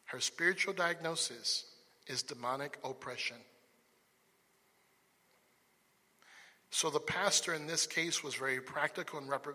[0.05, 1.65] Her spiritual diagnosis
[2.07, 3.37] is demonic oppression.
[6.75, 9.47] So the pastor in this case was very practical and, rep-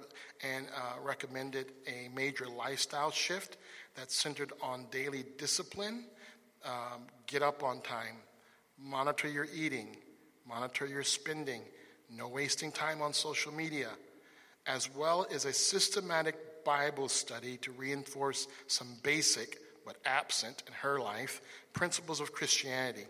[0.44, 3.58] and uh, recommended a major lifestyle shift
[3.96, 6.06] that centered on daily discipline,
[6.64, 8.18] um, get up on time,
[8.80, 9.98] monitor your eating,
[10.48, 11.62] monitor your spending,
[12.16, 13.90] no wasting time on social media,
[14.68, 21.00] as well as a systematic Bible study to reinforce some basic, but absent in her
[21.00, 21.40] life,
[21.72, 23.06] principles of Christianity.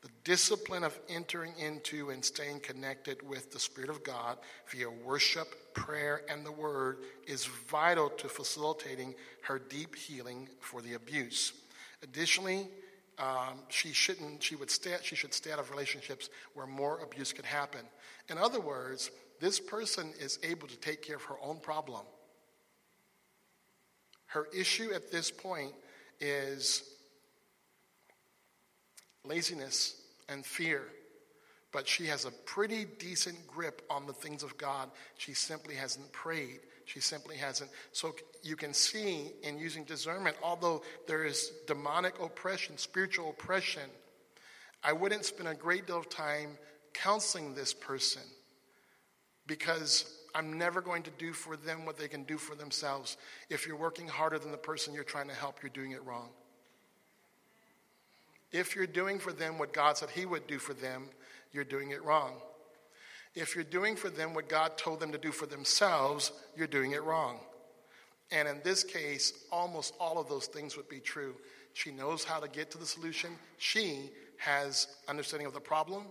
[0.00, 4.38] The discipline of entering into and staying connected with the Spirit of God
[4.70, 10.94] via worship, prayer, and the Word is vital to facilitating her deep healing for the
[10.94, 11.52] abuse.
[12.02, 12.66] Additionally,
[13.18, 14.42] um, she shouldn't.
[14.42, 14.96] She would stay.
[15.02, 17.82] She should stay out of relationships where more abuse could happen.
[18.30, 22.06] In other words, this person is able to take care of her own problem
[24.36, 25.72] her issue at this point
[26.20, 26.82] is
[29.24, 30.82] laziness and fear.
[31.72, 34.90] But she has a pretty decent grip on the things of God.
[35.16, 36.60] She simply hasn't prayed.
[36.84, 37.70] She simply hasn't.
[37.92, 43.88] So you can see in using discernment, although there is demonic oppression, spiritual oppression,
[44.84, 46.58] I wouldn't spend a great deal of time
[46.92, 48.22] counseling this person
[49.46, 50.04] because
[50.36, 53.16] I'm never going to do for them what they can do for themselves.
[53.48, 56.28] If you're working harder than the person you're trying to help, you're doing it wrong.
[58.52, 61.08] If you're doing for them what God said He would do for them,
[61.52, 62.34] you're doing it wrong.
[63.34, 66.92] If you're doing for them what God told them to do for themselves, you're doing
[66.92, 67.38] it wrong.
[68.30, 71.34] And in this case, almost all of those things would be true.
[71.72, 73.30] She knows how to get to the solution.
[73.56, 76.04] She has understanding of the problem.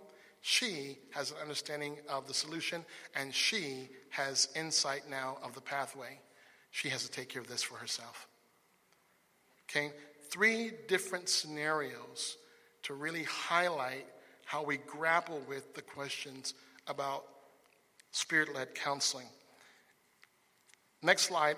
[0.47, 2.85] She has an understanding of the solution,
[3.15, 6.19] and she has insight now of the pathway.
[6.69, 8.27] She has to take care of this for herself.
[9.67, 9.91] Okay?
[10.29, 12.37] Three different scenarios
[12.83, 14.05] to really highlight
[14.45, 16.53] how we grapple with the questions
[16.85, 17.25] about
[18.11, 19.29] spirit led counseling.
[21.01, 21.57] Next slide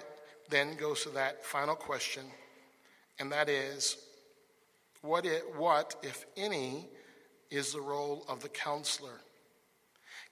[0.49, 2.23] then goes to that final question,
[3.19, 3.97] and that is
[5.01, 5.25] what,
[5.57, 6.88] what, if any,
[7.49, 9.21] is the role of the counselor?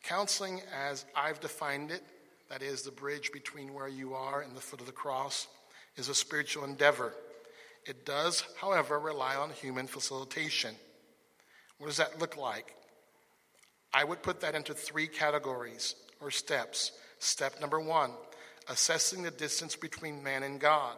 [0.03, 2.03] Counseling, as I've defined it,
[2.49, 5.47] that is the bridge between where you are and the foot of the cross,
[5.95, 7.13] is a spiritual endeavor.
[7.86, 10.76] It does, however, rely on human facilitation.
[11.78, 12.76] What does that look like?
[13.93, 16.91] I would put that into three categories or steps.
[17.20, 18.11] Step number one
[18.68, 20.97] assessing the distance between man and God.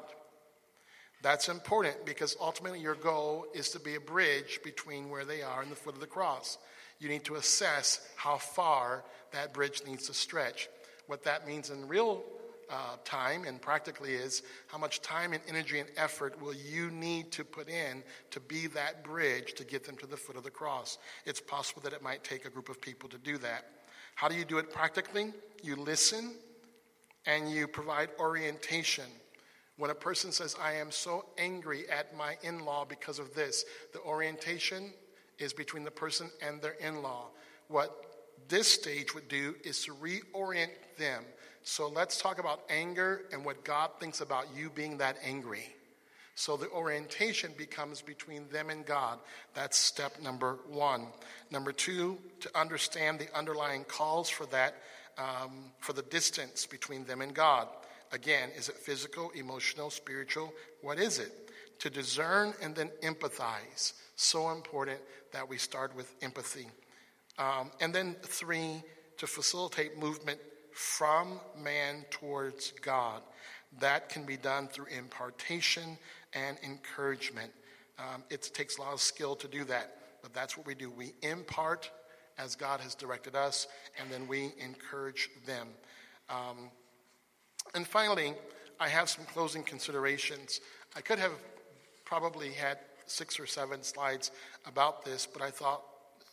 [1.27, 5.61] That's important because ultimately your goal is to be a bridge between where they are
[5.61, 6.57] and the foot of the cross.
[6.99, 9.03] You need to assess how far
[9.33, 10.69] that bridge needs to stretch.
[11.07, 12.23] What that means in real
[12.69, 17.29] uh, time and practically is how much time and energy and effort will you need
[17.33, 20.49] to put in to be that bridge to get them to the foot of the
[20.49, 20.97] cross.
[21.25, 23.65] It's possible that it might take a group of people to do that.
[24.15, 25.33] How do you do it practically?
[25.61, 26.35] You listen
[27.25, 29.03] and you provide orientation.
[29.77, 33.63] When a person says, I am so angry at my in law because of this,
[33.93, 34.91] the orientation
[35.37, 37.27] is between the person and their in law.
[37.67, 37.91] What
[38.47, 41.23] this stage would do is to reorient them
[41.69, 45.75] so let's talk about anger and what God thinks about you being that angry.
[46.33, 49.19] So the orientation becomes between them and God.
[49.53, 51.07] That's step number one.
[51.51, 54.75] Number two, to understand the underlying calls for that,
[55.17, 57.67] um, for the distance between them and God.
[58.11, 60.53] Again, is it physical, emotional, spiritual?
[60.81, 61.31] What is it?
[61.79, 63.93] To discern and then empathize.
[64.15, 64.99] So important
[65.31, 66.67] that we start with empathy.
[67.37, 68.81] Um, and then three,
[69.17, 70.39] to facilitate movement
[70.71, 73.21] from man towards God.
[73.79, 75.97] That can be done through impartation
[76.33, 77.51] and encouragement.
[77.99, 80.91] Um, it takes a lot of skill to do that, but that's what we do.
[80.91, 81.89] We impart
[82.37, 83.67] as God has directed us,
[83.99, 85.67] and then we encourage them.
[86.29, 86.69] Um,
[87.73, 88.33] and finally,
[88.79, 90.61] I have some closing considerations.
[90.95, 91.33] I could have
[92.05, 94.31] probably had six or seven slides
[94.65, 95.81] about this, but I thought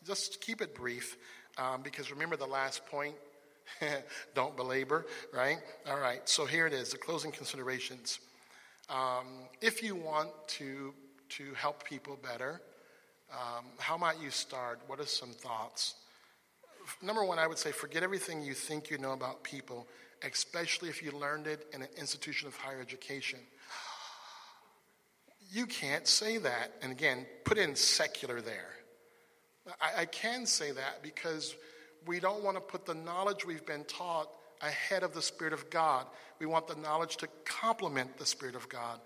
[0.07, 1.17] just keep it brief
[1.57, 3.15] um, because remember the last point
[4.35, 5.59] Don't belabor, right?
[5.89, 8.19] All right, so here it is the closing considerations.
[8.89, 10.93] Um, if you want to,
[11.31, 12.61] to help people better,
[13.33, 14.81] um, how might you start?
[14.87, 15.95] What are some thoughts?
[17.03, 19.87] Number one, I would say forget everything you think you know about people,
[20.27, 23.39] especially if you learned it in an institution of higher education.
[25.51, 26.73] You can't say that.
[26.83, 28.71] And again, put in secular there.
[29.81, 31.55] I, I can say that because
[32.07, 34.29] we don't want to put the knowledge we've been taught
[34.61, 36.07] ahead of the Spirit of God.
[36.39, 39.01] We want the knowledge to complement the Spirit of God.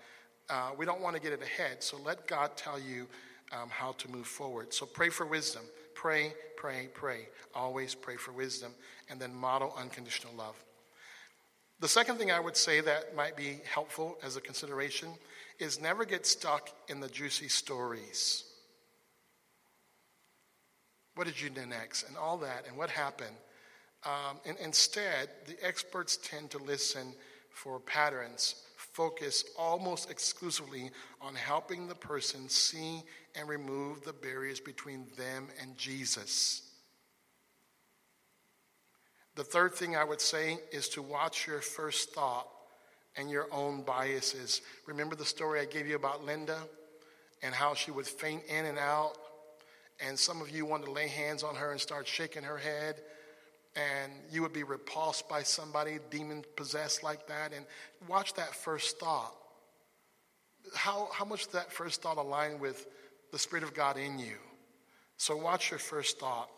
[0.49, 1.83] Uh, we don't want to get it ahead.
[1.83, 3.07] So let God tell you
[3.51, 4.73] um, how to move forward.
[4.73, 5.63] So pray for wisdom.
[5.93, 7.27] Pray, pray, pray.
[7.53, 8.73] Always pray for wisdom.
[9.09, 10.55] And then model unconditional love.
[11.79, 15.09] The second thing I would say that might be helpful as a consideration
[15.59, 18.43] is never get stuck in the juicy stories.
[21.15, 22.03] What did you do next?
[22.03, 23.35] And all that, and what happened.
[24.05, 27.13] Um, and instead, the experts tend to listen
[27.49, 33.03] for patterns, focus almost exclusively on helping the person see
[33.35, 36.68] and remove the barriers between them and Jesus.
[39.39, 42.45] The third thing I would say is to watch your first thought
[43.15, 44.61] and your own biases.
[44.85, 46.59] Remember the story I gave you about Linda
[47.41, 49.13] and how she would faint in and out
[50.05, 52.95] and some of you wanted to lay hands on her and start shaking her head,
[53.77, 57.53] and you would be repulsed by somebody demon possessed like that.
[57.53, 57.65] And
[58.09, 59.33] watch that first thought.
[60.75, 62.87] how, how much that first thought aligned with
[63.31, 64.35] the Spirit of God in you?
[65.15, 66.49] So watch your first thought.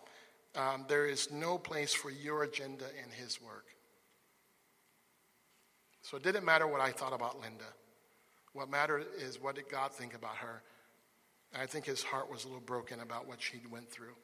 [0.55, 3.65] Um, there is no place for your agenda in His work.
[6.01, 7.65] So it didn't matter what I thought about Linda.
[8.53, 10.61] What mattered is what did God think about her.
[11.57, 14.15] I think his heart was a little broken about what she went through.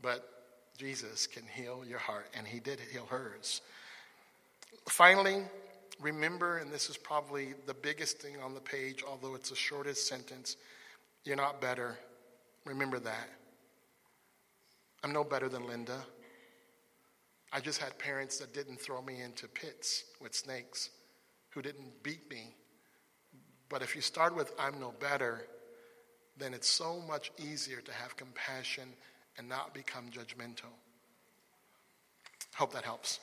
[0.00, 0.24] But
[0.76, 3.60] Jesus can heal your heart, and he did heal hers.
[4.88, 5.42] Finally,
[6.00, 10.06] remember, and this is probably the biggest thing on the page, although it's the shortest
[10.06, 10.56] sentence
[11.24, 11.98] you're not better.
[12.64, 13.28] Remember that.
[15.02, 16.00] I'm no better than Linda.
[17.52, 20.90] I just had parents that didn't throw me into pits with snakes,
[21.50, 22.54] who didn't beat me.
[23.68, 25.46] But if you start with, I'm no better,
[26.36, 28.88] then it's so much easier to have compassion
[29.36, 30.72] and not become judgmental.
[32.54, 33.20] Hope that helps.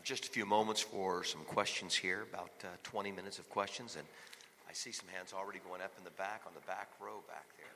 [0.00, 3.94] have just a few moments for some questions here, about uh, 20 minutes of questions.
[3.96, 4.04] And
[4.68, 7.46] I see some hands already going up in the back, on the back row back
[7.56, 7.66] there.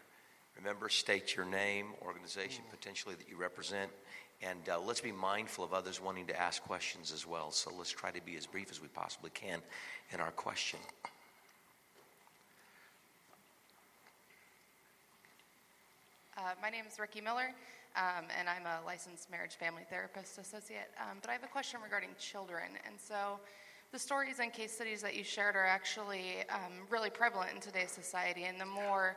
[0.59, 3.93] Remember, state your name, organization potentially that you represent,
[4.43, 7.53] and uh, let's be mindful of others wanting to ask questions as well.
[7.53, 9.61] So let's try to be as brief as we possibly can
[10.13, 10.81] in our question.
[16.37, 17.55] Uh, my name is Ricky Miller
[17.97, 20.91] um, and I'm a licensed marriage family therapist associate.
[20.99, 22.79] Um, but I have a question regarding children.
[22.87, 23.39] And so
[23.93, 27.91] the stories and case studies that you shared are actually um, really prevalent in today's
[27.93, 28.45] society.
[28.45, 29.17] And the more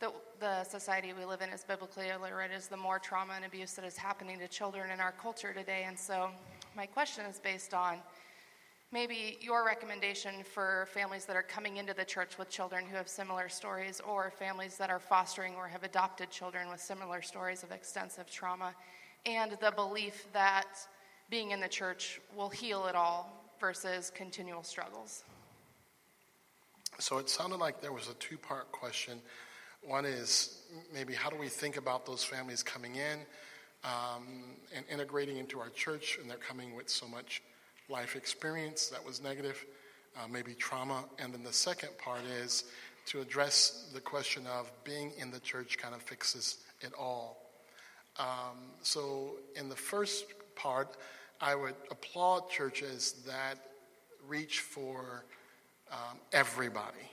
[0.00, 3.72] the, the society we live in is biblically illiterate, is the more trauma and abuse
[3.74, 5.84] that is happening to children in our culture today.
[5.86, 6.30] And so
[6.76, 7.98] my question is based on
[8.92, 13.08] maybe your recommendation for families that are coming into the church with children who have
[13.08, 17.72] similar stories, or families that are fostering or have adopted children with similar stories of
[17.72, 18.74] extensive trauma,
[19.24, 20.66] and the belief that
[21.28, 25.24] being in the church will heal it all versus continual struggles.
[26.98, 29.20] So it sounded like there was a two part question.
[29.82, 30.62] One is
[30.92, 33.18] maybe how do we think about those families coming in
[33.84, 37.42] um, and integrating into our church, and they're coming with so much
[37.88, 39.64] life experience that was negative,
[40.16, 41.04] uh, maybe trauma.
[41.18, 42.64] And then the second part is
[43.06, 47.38] to address the question of being in the church kind of fixes it all.
[48.18, 50.24] Um, so, in the first
[50.54, 50.96] part,
[51.40, 53.58] I would applaud churches that
[54.26, 55.24] reach for
[55.92, 57.10] um, everybody.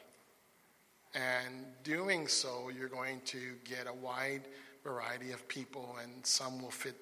[1.13, 4.43] And doing so, you're going to get a wide
[4.83, 6.95] variety of people, and some will fit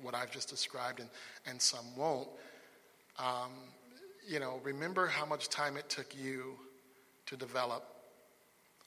[0.00, 1.08] what I've just described, and,
[1.46, 2.28] and some won't.
[3.18, 3.50] Um,
[4.26, 6.54] you know, remember how much time it took you
[7.26, 7.84] to develop.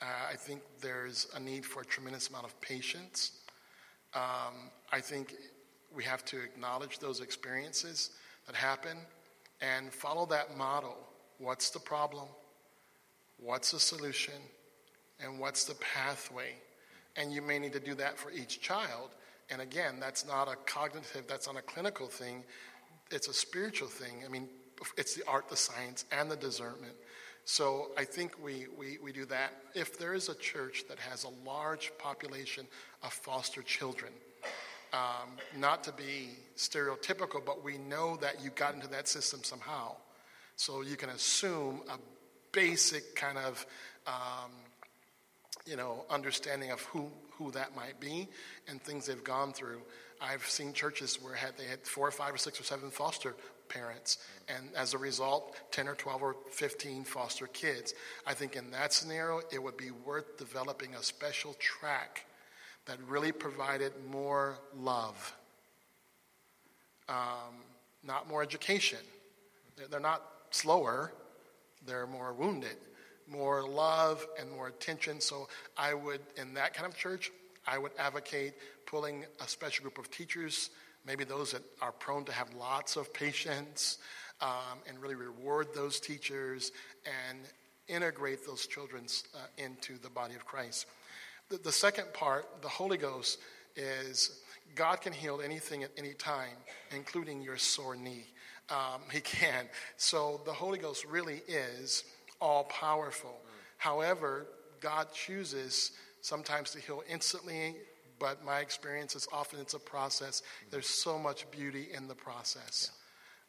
[0.02, 3.40] Uh, I think there's a need for a tremendous amount of patience.
[4.14, 5.36] Um, I think
[5.94, 8.12] we have to acknowledge those experiences
[8.46, 8.98] that happen
[9.62, 10.98] and follow that model.
[11.38, 12.28] What's the problem?
[13.38, 14.36] What's the solution?
[15.20, 16.56] And what's the pathway?
[17.16, 19.10] And you may need to do that for each child.
[19.50, 22.44] And again, that's not a cognitive, that's not a clinical thing
[23.12, 24.24] it's a spiritual thing.
[24.26, 24.48] I mean,
[24.98, 26.94] it's the art, the science, and the discernment.
[27.46, 29.52] So I think we, we, we do that.
[29.74, 32.68] If there is a church that has a large population
[33.04, 34.12] of foster children,
[34.94, 39.96] um, not to be stereotypical, but we know that you got into that system somehow.
[40.56, 41.98] So you can assume a
[42.52, 43.66] basic kind of,
[44.06, 44.52] um,
[45.66, 48.28] you know, understanding of who, who that might be
[48.68, 49.82] and things they've gone through.
[50.22, 53.36] I've seen churches where had, they had four or five or six or seven foster
[53.70, 57.94] parents, and as a result, 10 or 12 or 15 foster kids.
[58.28, 62.26] I think in that scenario, it would be worth developing a special track
[62.86, 65.36] that really provided more love,
[67.10, 67.64] um,
[68.04, 69.00] not more education.
[69.90, 71.14] They're not slower,
[71.86, 72.76] they're more wounded,
[73.28, 75.22] more love and more attention.
[75.22, 77.32] So I would, in that kind of church,
[77.68, 78.54] I would advocate
[78.86, 80.70] pulling a special group of teachers,
[81.06, 83.98] maybe those that are prone to have lots of patience,
[84.42, 86.72] um, and really reward those teachers
[87.30, 87.40] and
[87.88, 89.06] integrate those children
[89.36, 90.88] uh, into the body of Christ.
[91.50, 93.40] The, the second part, the Holy Ghost,
[93.76, 94.42] is
[94.76, 96.56] God can heal anything at any time,
[96.96, 98.26] including your sore knee.
[98.70, 99.68] Um, he can.
[99.98, 102.06] So the Holy Ghost really is
[102.40, 103.42] all powerful.
[103.78, 104.48] However,
[104.80, 107.76] God chooses sometimes to heal instantly,
[108.20, 110.44] but my experience is often it's a process.
[110.70, 112.92] There's so much beauty in the process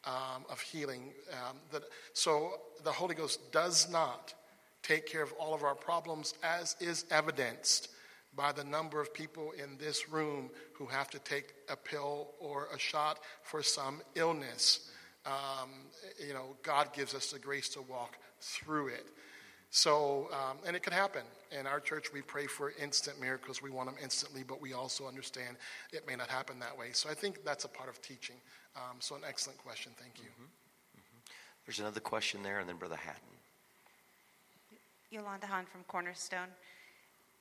[0.04, 1.12] um, of healing.
[1.32, 1.82] Um, that,
[2.14, 4.34] so the Holy Ghost does not
[4.82, 7.88] take care of all of our problems, as is evidenced
[8.34, 12.68] by the number of people in this room who have to take a pill or
[12.74, 14.90] a shot for some illness.
[15.26, 15.70] Um,
[16.26, 19.06] you know, God gives us the grace to walk through it.
[19.74, 21.22] So, um, and it could happen.
[21.58, 23.62] In our church, we pray for instant miracles.
[23.62, 25.56] We want them instantly, but we also understand
[25.94, 26.88] it may not happen that way.
[26.92, 28.36] So I think that's a part of teaching.
[28.76, 29.92] Um, so, an excellent question.
[29.98, 30.28] Thank you.
[30.30, 30.42] Mm-hmm.
[30.44, 31.18] Mm-hmm.
[31.64, 33.22] There's another question there, and then Brother Hatton.
[35.10, 36.48] Yolanda Hahn from Cornerstone.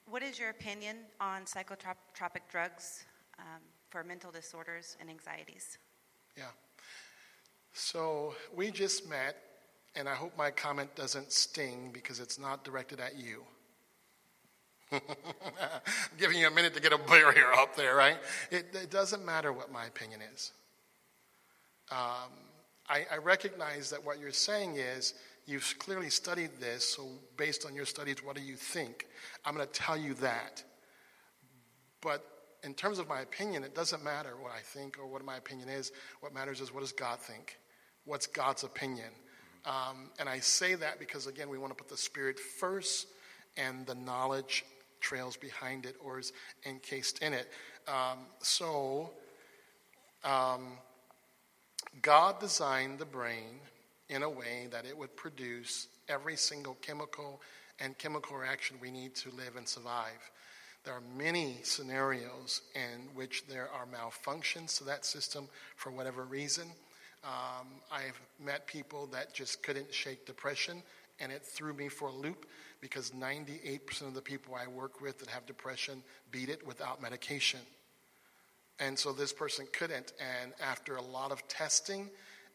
[0.09, 3.03] What is your opinion on psychotropic drugs
[3.39, 5.77] um, for mental disorders and anxieties?
[6.37, 6.45] Yeah.
[7.73, 9.35] So we just met,
[9.95, 13.43] and I hope my comment doesn't sting because it's not directed at you.
[14.91, 14.99] I'm
[16.17, 18.17] giving you a minute to get a barrier up there, right?
[18.51, 20.51] It, it doesn't matter what my opinion is.
[21.91, 22.31] Um,
[22.89, 25.13] I, I recognize that what you're saying is
[25.45, 27.07] you've clearly studied this, so
[27.37, 29.07] based on your studies, what do you think?
[29.45, 30.63] I'm going to tell you that.
[32.01, 32.25] But
[32.63, 35.69] in terms of my opinion, it doesn't matter what I think or what my opinion
[35.69, 35.91] is.
[36.19, 37.57] What matters is what does God think?
[38.05, 39.09] What's God's opinion?
[39.65, 43.07] Um, and I say that because, again, we want to put the Spirit first
[43.57, 44.65] and the knowledge
[44.99, 46.33] trails behind it or is
[46.65, 47.47] encased in it.
[47.87, 49.11] Um, so,
[50.23, 50.73] um,
[52.01, 53.59] God designed the brain
[54.09, 57.41] in a way that it would produce every single chemical
[57.79, 60.31] and chemical reaction we need to live and survive.
[60.83, 66.67] There are many scenarios in which there are malfunctions to that system for whatever reason.
[67.23, 70.81] Um, I've met people that just couldn't shake depression,
[71.19, 72.47] and it threw me for a loop
[72.81, 77.59] because 98% of the people I work with that have depression beat it without medication.
[78.79, 80.13] And so this person couldn't.
[80.41, 82.09] And after a lot of testing,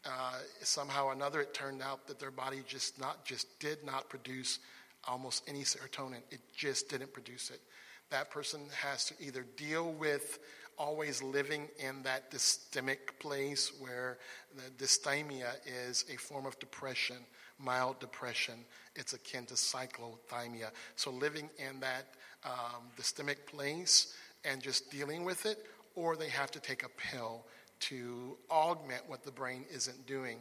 [0.05, 4.09] uh, somehow or another, it turned out that their body just not just did not
[4.09, 4.59] produce
[5.07, 6.21] almost any serotonin.
[6.29, 7.61] It just didn't produce it.
[8.09, 10.39] That person has to either deal with
[10.77, 14.17] always living in that dysthymic place where
[14.55, 17.17] the dysthymia is a form of depression,
[17.59, 18.55] mild depression.
[18.95, 20.69] It's akin to cyclothymia.
[20.95, 22.05] So living in that
[22.45, 27.45] um, dysthymic place and just dealing with it, or they have to take a pill
[27.79, 30.37] to augment what the brain isn't doing.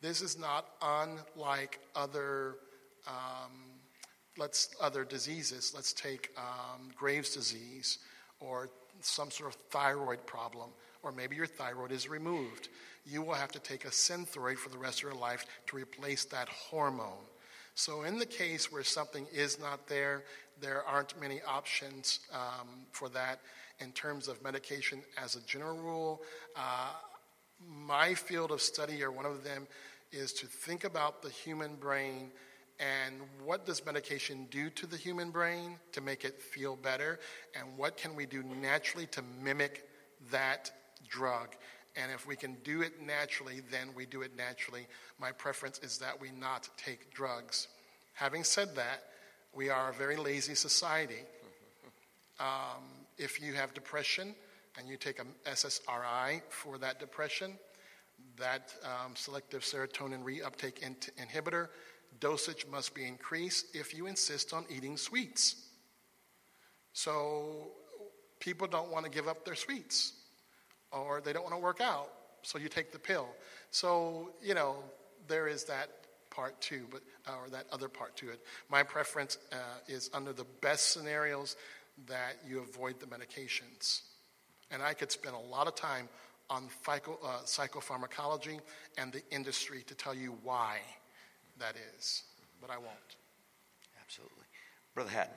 [0.00, 2.56] This is not unlike other,
[3.06, 3.52] um,
[4.36, 5.72] let's other diseases.
[5.74, 7.98] Let's take um, Graves' disease
[8.40, 8.68] or
[9.00, 10.70] some sort of thyroid problem,
[11.02, 12.68] or maybe your thyroid is removed.
[13.04, 16.24] You will have to take a synthroid for the rest of your life to replace
[16.26, 17.26] that hormone.
[17.74, 20.24] So, in the case where something is not there,
[20.60, 23.40] there aren't many options um, for that
[23.80, 26.22] in terms of medication as a general rule.
[26.54, 26.90] Uh,
[27.66, 29.66] my field of study, or one of them,
[30.12, 32.30] is to think about the human brain
[32.80, 37.20] and what does medication do to the human brain to make it feel better,
[37.58, 39.88] and what can we do naturally to mimic
[40.30, 40.70] that
[41.08, 41.48] drug.
[41.94, 44.86] And if we can do it naturally, then we do it naturally.
[45.20, 47.68] My preference is that we not take drugs.
[48.14, 49.04] Having said that,
[49.54, 51.20] we are a very lazy society.
[52.40, 52.82] Um,
[53.18, 54.34] if you have depression
[54.78, 57.58] and you take a SSRI for that depression,
[58.38, 61.68] that um, selective serotonin reuptake in- inhibitor
[62.20, 65.56] dosage must be increased if you insist on eating sweets.
[66.92, 67.72] So
[68.40, 70.12] people don't want to give up their sweets
[70.90, 72.10] or they don't want to work out,
[72.42, 73.28] so you take the pill.
[73.70, 74.76] So, you know,
[75.26, 75.88] there is that
[76.30, 78.40] part too, but or that other part to it.
[78.68, 79.56] My preference uh,
[79.88, 81.56] is under the best scenarios
[82.06, 84.02] that you avoid the medications.
[84.70, 86.08] And I could spend a lot of time
[86.50, 88.60] on phyco, uh, psychopharmacology
[88.98, 90.80] and the industry to tell you why
[91.62, 92.24] that is,
[92.60, 93.16] but I won't.
[94.02, 94.44] Absolutely.
[94.94, 95.34] Brother Hatton.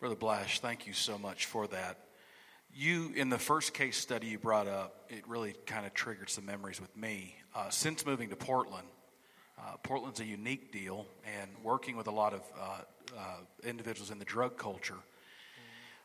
[0.00, 1.96] Brother Blash, thank you so much for that.
[2.74, 6.44] You, in the first case study you brought up, it really kind of triggered some
[6.44, 7.36] memories with me.
[7.54, 8.88] Uh, since moving to Portland,
[9.58, 11.06] uh, Portland's a unique deal,
[11.40, 13.22] and working with a lot of uh, uh
[13.62, 14.98] individuals in the drug culture,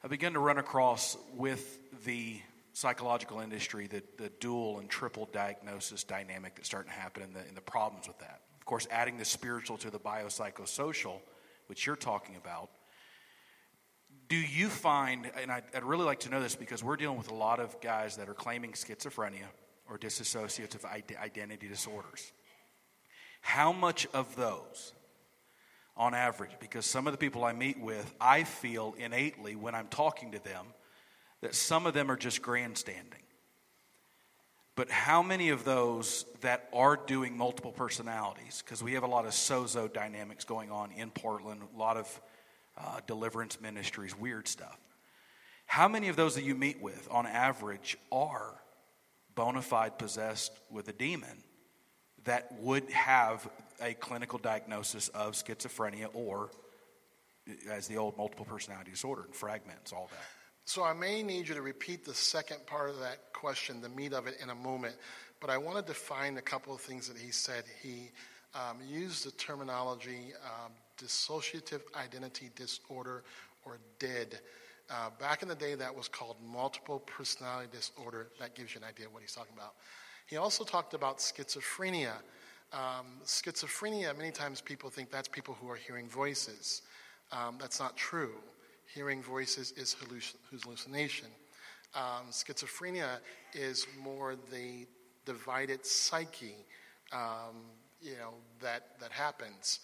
[0.03, 2.39] I began to run across with the
[2.73, 7.39] psychological industry the, the dual and triple diagnosis dynamic that's starting to happen and the,
[7.39, 8.41] and the problems with that.
[8.67, 11.21] Course, adding the spiritual to the biopsychosocial,
[11.67, 12.69] which you're talking about,
[14.27, 17.31] Do you find, and I'd, I'd really like to know this because we're dealing with
[17.31, 19.47] a lot of guys that are claiming schizophrenia
[19.89, 22.33] or dissociative identity disorders.
[23.41, 24.93] How much of those,
[25.95, 29.87] on average, because some of the people I meet with, I feel innately when I'm
[29.87, 30.65] talking to them
[31.41, 33.21] that some of them are just grandstanding.
[34.77, 39.25] But how many of those that are doing multiple personalities, because we have a lot
[39.25, 42.21] of sozo dynamics going on in Portland, a lot of
[42.77, 44.77] uh, deliverance ministries, weird stuff.
[45.65, 48.53] How many of those that you meet with, on average, are
[49.33, 51.43] bona fide possessed with a demon
[52.25, 53.49] that would have
[53.81, 56.51] a clinical diagnosis of schizophrenia or,
[57.67, 60.36] as the old multiple personality disorder, and fragments, all that?
[60.67, 64.11] So I may need you to repeat the second part of that question, the meat
[64.11, 64.97] of it, in a moment.
[65.39, 67.63] But I want to define a couple of things that he said.
[67.81, 68.11] He
[68.53, 73.23] um, used the terminology um, dissociative identity disorder
[73.63, 74.39] or DID.
[74.89, 78.27] Uh, back in the day, that was called multiple personality disorder.
[78.37, 79.71] That gives you an idea of what he's talking about.
[80.25, 82.11] He also talked about schizophrenia.
[82.73, 86.81] Um, schizophrenia, many times people think that's people who are hearing voices.
[87.31, 88.33] Um, that's not true.
[88.97, 89.95] Hearing voices is
[90.49, 91.27] hallucination.
[91.93, 93.19] Um, schizophrenia
[93.53, 94.87] is more the
[95.23, 96.55] divided psyche,
[97.13, 97.69] um,
[98.01, 99.81] you know, that, that happens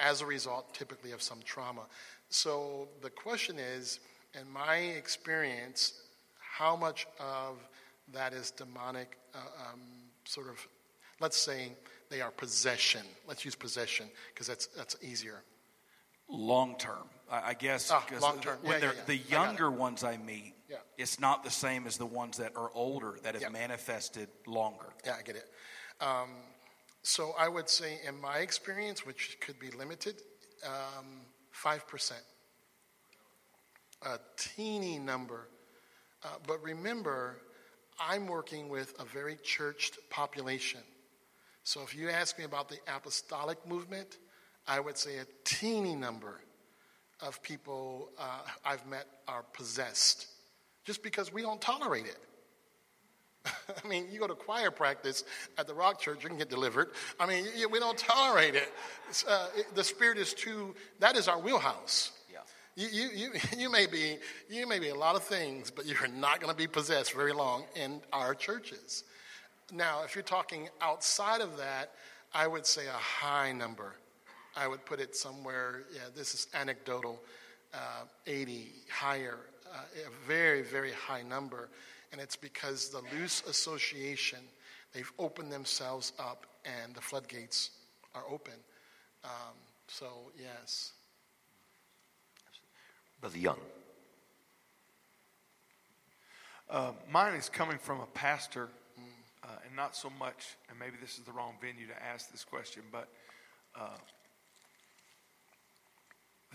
[0.00, 1.82] as a result, typically, of some trauma.
[2.28, 4.00] So the question is,
[4.34, 6.02] in my experience,
[6.40, 7.58] how much of
[8.12, 9.38] that is demonic, uh,
[9.70, 9.80] um,
[10.24, 10.66] sort of,
[11.20, 11.70] let's say
[12.10, 13.02] they are possession.
[13.28, 15.44] Let's use possession because that's, that's easier.
[16.28, 17.90] Long term, I guess.
[17.90, 18.58] Ah, long term.
[18.64, 18.90] Yeah, yeah, yeah.
[19.06, 20.54] The younger ones I meet,
[20.98, 24.86] it's not the same as the ones that are older that have manifested longer.
[25.04, 25.46] Yeah, I get it.
[26.00, 26.30] Um,
[27.02, 30.16] so I would say, in my experience, which could be limited,
[30.64, 31.20] um,
[31.52, 32.12] 5%.
[34.02, 35.48] A teeny number.
[36.24, 37.36] Uh, but remember,
[38.00, 40.80] I'm working with a very churched population.
[41.62, 44.18] So if you ask me about the apostolic movement,
[44.68, 46.40] I would say a teeny number
[47.20, 50.28] of people uh, I've met are possessed
[50.84, 52.18] just because we don't tolerate it.
[53.84, 55.24] I mean, you go to choir practice
[55.58, 56.88] at the Rock Church, you can get delivered.
[57.18, 58.72] I mean, we don't tolerate it.
[59.28, 62.12] Uh, it the Spirit is too, that is our wheelhouse.
[62.32, 62.38] Yeah.
[62.76, 64.16] You, you, you, you, may be,
[64.48, 67.32] you may be a lot of things, but you're not going to be possessed very
[67.32, 69.04] long in our churches.
[69.72, 71.92] Now, if you're talking outside of that,
[72.32, 73.94] I would say a high number.
[74.56, 77.20] I would put it somewhere, yeah, this is anecdotal,
[77.74, 79.38] uh, 80, higher,
[79.72, 81.68] uh, a very, very high number
[82.12, 84.38] and it's because the loose association,
[84.92, 87.70] they've opened themselves up and the floodgates
[88.14, 88.54] are open.
[89.24, 89.54] Um,
[89.88, 90.06] so,
[90.40, 90.92] yes.
[93.20, 93.58] Brother Young.
[96.68, 98.68] Uh, mine is coming from a pastor,
[99.44, 102.44] uh, and not so much, and maybe this is the wrong venue to ask this
[102.44, 103.08] question, but
[103.78, 103.96] uh,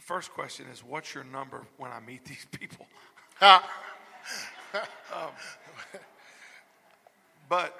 [0.01, 2.87] the first question is What's your number when I meet these people?
[3.41, 3.61] um,
[7.47, 7.77] but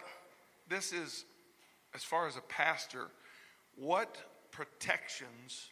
[0.70, 1.26] this is,
[1.96, 3.08] as far as a pastor,
[3.76, 4.18] what
[4.52, 5.70] protections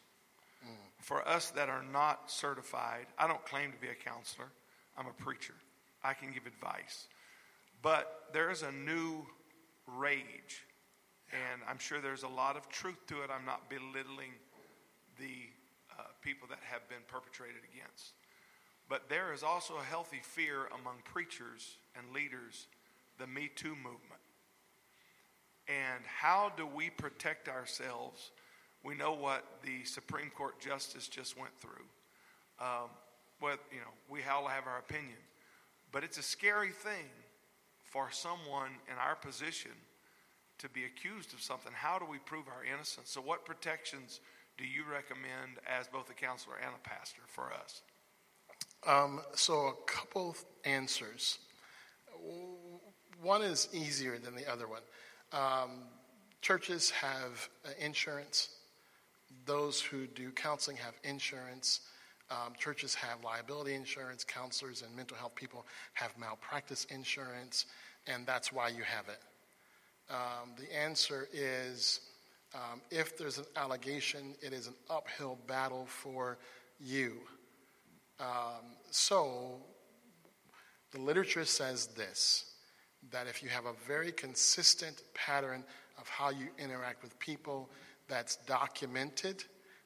[0.64, 0.70] mm.
[1.00, 3.06] for us that are not certified?
[3.18, 4.48] I don't claim to be a counselor,
[4.98, 5.54] I'm a preacher.
[6.02, 7.06] I can give advice.
[7.82, 9.26] But there is a new
[9.86, 10.64] rage,
[11.30, 13.30] and I'm sure there's a lot of truth to it.
[13.30, 14.32] I'm not belittling
[15.18, 15.50] the
[16.22, 18.12] people that have been perpetrated against.
[18.88, 22.66] But there is also a healthy fear among preachers and leaders,
[23.18, 24.20] the Me Too movement.
[25.68, 28.32] And how do we protect ourselves?
[28.82, 31.84] We know what the Supreme Court justice just went through.
[32.60, 32.90] Um,
[33.38, 35.18] what you know, we all have our opinion,
[35.92, 37.08] but it's a scary thing
[37.84, 39.72] for someone in our position
[40.58, 41.72] to be accused of something.
[41.74, 43.10] How do we prove our innocence?
[43.10, 44.20] So, what protections
[44.60, 47.80] do you recommend as both a counselor and a pastor for us?
[48.86, 51.38] Um, so, a couple answers.
[53.22, 54.82] One is easier than the other one.
[55.32, 55.84] Um,
[56.42, 58.50] churches have uh, insurance.
[59.46, 61.80] Those who do counseling have insurance.
[62.30, 64.24] Um, churches have liability insurance.
[64.24, 65.64] Counselors and mental health people
[65.94, 67.64] have malpractice insurance,
[68.06, 69.20] and that's why you have it.
[70.10, 72.00] Um, the answer is
[72.54, 76.38] um, if there's an allegation, it is an uphill battle for
[76.80, 77.18] you.
[78.18, 79.60] Um, so,
[80.92, 82.46] the literature says this
[83.12, 85.64] that if you have a very consistent pattern
[85.98, 87.70] of how you interact with people
[88.08, 89.44] that's documented,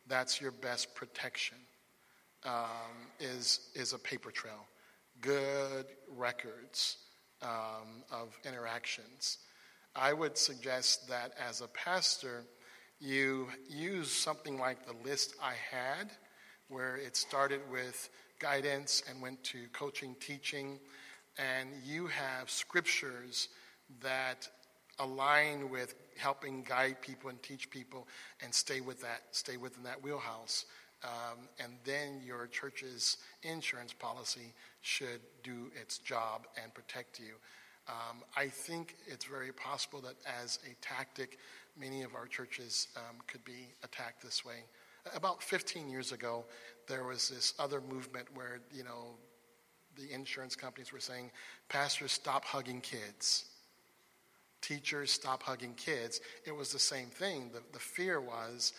[0.09, 1.59] that's your best protection.
[2.45, 4.67] um, is, is a paper trail,
[5.21, 5.87] good
[6.17, 6.99] records
[7.43, 9.39] um, of interactions.
[9.97, 12.45] I would suggest that as a pastor,
[13.05, 16.11] you use something like the list I had,
[16.69, 18.09] where it started with
[18.39, 20.79] guidance and went to coaching, teaching,
[21.39, 23.49] and you have scriptures
[24.01, 24.49] that
[24.99, 28.07] align with helping guide people and teach people
[28.43, 30.65] and stay with that, stay within that wheelhouse.
[31.03, 37.35] Um, and then your church's insurance policy should do its job and protect you.
[37.87, 41.39] Um, I think it's very possible that as a tactic,
[41.79, 44.65] many of our churches um, could be attacked this way.
[45.15, 46.45] About 15 years ago,
[46.89, 49.17] there was this other movement where, you know,
[49.97, 51.31] the insurance companies were saying,
[51.69, 53.45] Pastors, stop hugging kids.
[54.61, 56.21] Teachers, stop hugging kids.
[56.47, 57.51] It was the same thing.
[57.53, 58.73] The, the fear was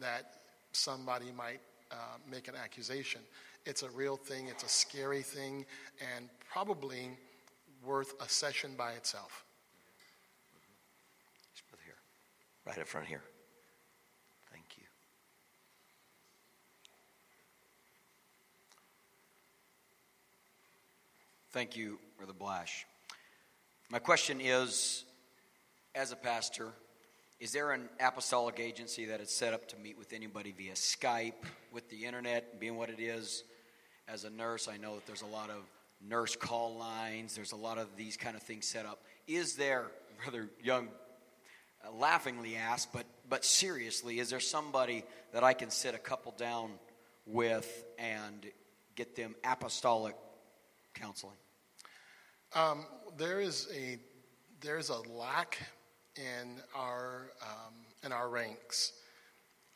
[0.00, 0.36] that
[0.72, 1.60] somebody might
[1.90, 1.94] uh,
[2.30, 3.20] make an accusation.
[3.64, 5.66] It's a real thing, it's a scary thing,
[6.16, 7.10] and probably
[7.84, 9.44] worth a session by itself.
[11.84, 11.94] Here,
[12.66, 13.22] right up front here.
[14.50, 14.84] Thank you.
[21.50, 22.86] Thank you, Brother Blash.
[23.90, 25.04] My question is
[25.94, 26.68] as a pastor,
[27.40, 31.44] is there an apostolic agency that is set up to meet with anybody via Skype,
[31.72, 33.44] with the internet being what it is?
[34.08, 35.64] As a nurse, I know that there's a lot of
[36.00, 39.02] nurse call lines, there's a lot of these kind of things set up.
[39.26, 39.86] Is there,
[40.22, 40.88] Brother Young
[41.92, 46.70] laughingly asked, but, but seriously, is there somebody that I can sit a couple down
[47.26, 48.46] with and
[48.94, 50.14] get them apostolic
[50.94, 51.36] counseling?
[52.54, 52.86] Um,
[53.16, 53.98] there is a
[54.60, 55.58] there's a lack
[56.16, 58.92] in our um, in our ranks.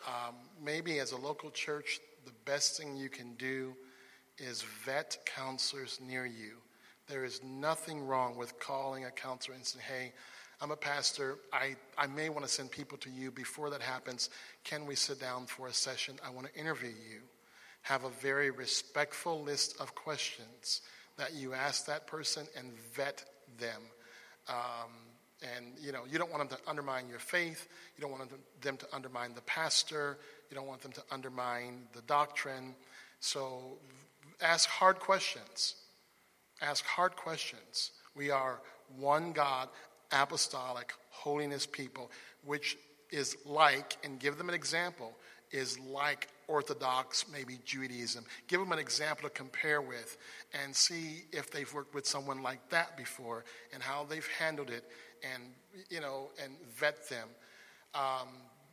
[0.06, 3.74] Um, maybe as a local church, the best thing you can do
[4.38, 6.58] is vet counselors near you.
[7.08, 10.12] There is nothing wrong with calling a counselor and saying, "Hey,
[10.60, 11.36] I'm a pastor.
[11.52, 13.30] I, I may want to send people to you.
[13.30, 14.30] Before that happens,
[14.64, 16.16] can we sit down for a session?
[16.24, 17.20] I want to interview you."
[17.82, 20.80] Have a very respectful list of questions
[21.18, 23.24] that you ask that person and vet
[23.60, 23.80] them.
[24.48, 24.90] Um,
[25.54, 27.68] and you know, you don't want them to undermine your faith.
[27.96, 28.30] You don't want
[28.60, 30.18] them to undermine the pastor.
[30.50, 32.74] You don't want them to undermine the doctrine.
[33.20, 33.78] So
[34.40, 35.76] ask hard questions.
[36.60, 37.92] Ask hard questions.
[38.14, 38.60] We are
[38.96, 39.68] one God,
[40.12, 42.10] apostolic, holiness people,
[42.44, 42.76] which
[43.10, 45.12] is like, and give them an example,
[45.52, 48.24] is like Orthodox, maybe Judaism.
[48.46, 50.16] Give them an example to compare with
[50.62, 54.84] and see if they've worked with someone like that before and how they've handled it
[55.34, 55.42] and,
[55.88, 57.28] you know, and vet them.
[57.94, 58.28] Um,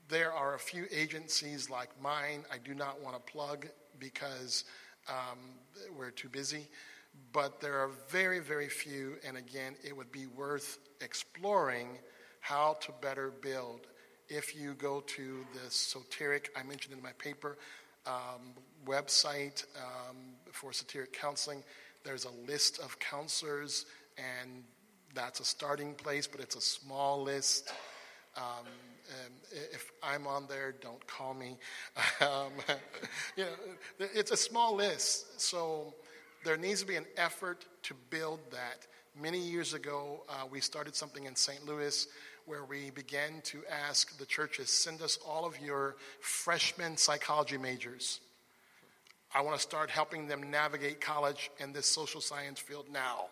[0.10, 3.68] there are a few agencies like mine I do not want to plug
[4.00, 4.66] because
[5.08, 5.38] um,
[5.98, 6.68] we're too busy.
[7.32, 12.00] But there are very, very few, and again, it would be worth exploring
[12.42, 13.88] how to better build
[14.30, 17.58] if you go to the Soteric, I mentioned in my paper,
[18.06, 18.54] um,
[18.86, 20.18] website um,
[20.52, 21.64] for Soteric counseling,
[22.04, 23.86] there's a list of counselors,
[24.18, 24.64] and
[25.14, 27.72] that's a starting place, but it's a small list.
[28.36, 28.66] Um,
[29.52, 31.58] if I'm on there, don't call me.
[32.22, 32.52] Um,
[33.36, 35.94] you know, it's a small list, so
[36.44, 38.88] there needs to be an effort to build that.
[39.20, 41.66] Many years ago, uh, we started something in St.
[41.66, 42.08] Louis
[42.46, 48.20] where we began to ask the churches, send us all of your freshman psychology majors.
[49.34, 53.26] I want to start helping them navigate college in this social science field now.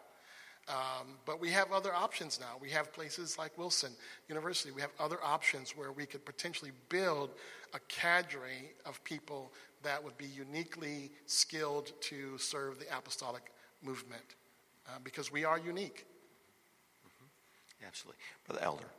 [0.67, 2.55] Um, but we have other options now.
[2.61, 3.91] We have places like Urshan
[4.29, 4.71] University.
[4.71, 7.31] We have other options where we could potentially build
[7.73, 9.51] a cadre of people
[9.83, 13.51] that would be uniquely skilled to serve the apostolic
[13.83, 14.35] movement
[14.87, 16.05] uh, because we are unique.
[17.05, 17.87] Mm-hmm.
[17.87, 18.19] Absolutely.
[18.45, 18.91] Brother Elder.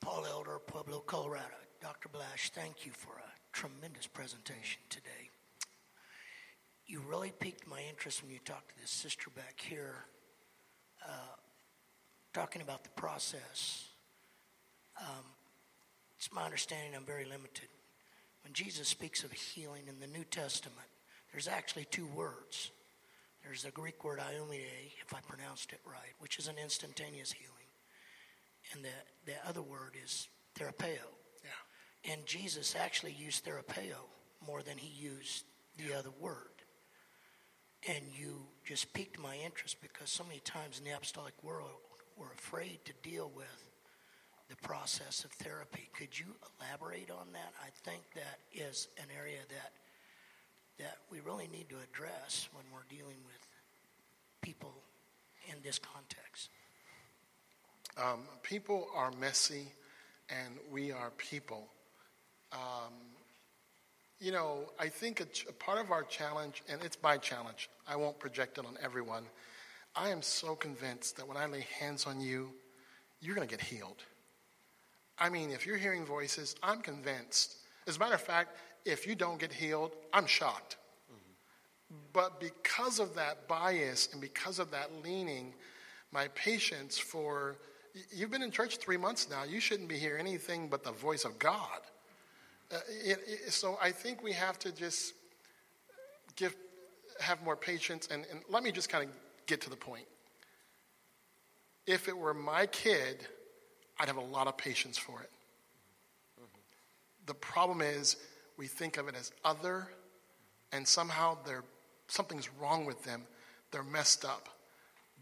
[0.00, 1.44] Paul Elder, Pueblo, Colorado.
[1.80, 2.08] Dr.
[2.08, 5.30] Blash, thank you for a tremendous presentation today.
[6.86, 10.04] You really piqued my interest when you talked to this sister back here,
[11.06, 11.36] uh,
[12.32, 13.88] talking about the process.
[15.00, 15.24] Um,
[16.18, 17.68] it's my understanding I'm very limited.
[18.44, 20.88] When Jesus speaks of healing in the New Testament,
[21.32, 22.70] there's actually two words.
[23.44, 27.60] There's the Greek word iomide, if I pronounced it right, which is an instantaneous healing
[28.74, 28.90] and the,
[29.26, 31.08] the other word is therapeo.
[31.44, 32.12] Yeah.
[32.12, 34.08] And Jesus actually used therapeo
[34.46, 35.44] more than he used
[35.76, 36.36] the other word.
[37.88, 41.70] And you just piqued my interest because so many times in the apostolic world,
[42.16, 43.59] we're afraid to deal with
[44.50, 45.88] the process of therapy.
[45.96, 46.26] Could you
[46.60, 47.52] elaborate on that?
[47.62, 49.72] I think that is an area that
[50.78, 53.46] that we really need to address when we're dealing with
[54.40, 54.72] people
[55.48, 56.48] in this context?
[57.96, 59.66] Um, people are messy,
[60.30, 61.68] and we are people.
[62.52, 62.94] Um,
[64.18, 67.68] you know, I think a, ch- a part of our challenge, and it's my challenge,
[67.86, 69.24] I won't project it on everyone.
[69.94, 72.50] I am so convinced that when I lay hands on you,
[73.20, 74.02] you're going to get healed.
[75.20, 77.56] I mean, if you're hearing voices, I'm convinced.
[77.86, 80.76] As a matter of fact, if you don't get healed, I'm shocked.
[82.12, 85.54] But because of that bias and because of that leaning,
[86.12, 87.56] my patience for
[88.12, 91.24] you've been in church three months now, you shouldn't be hearing anything but the voice
[91.24, 91.80] of God.
[92.72, 95.14] Uh, it, it, so I think we have to just
[96.36, 96.54] give,
[97.18, 98.08] have more patience.
[98.10, 99.10] And, and let me just kind of
[99.46, 100.06] get to the point.
[101.86, 103.26] If it were my kid,
[104.00, 105.30] I'd have a lot of patience for it.
[107.26, 108.16] The problem is
[108.56, 109.88] we think of it as other,
[110.72, 111.64] and somehow they're,
[112.08, 113.24] something's wrong with them.
[113.70, 114.48] They're messed up.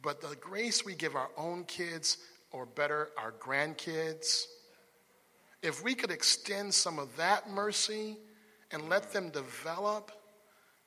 [0.00, 2.18] But the grace we give our own kids,
[2.52, 4.44] or better, our grandkids,
[5.60, 8.16] if we could extend some of that mercy
[8.70, 10.12] and let them develop,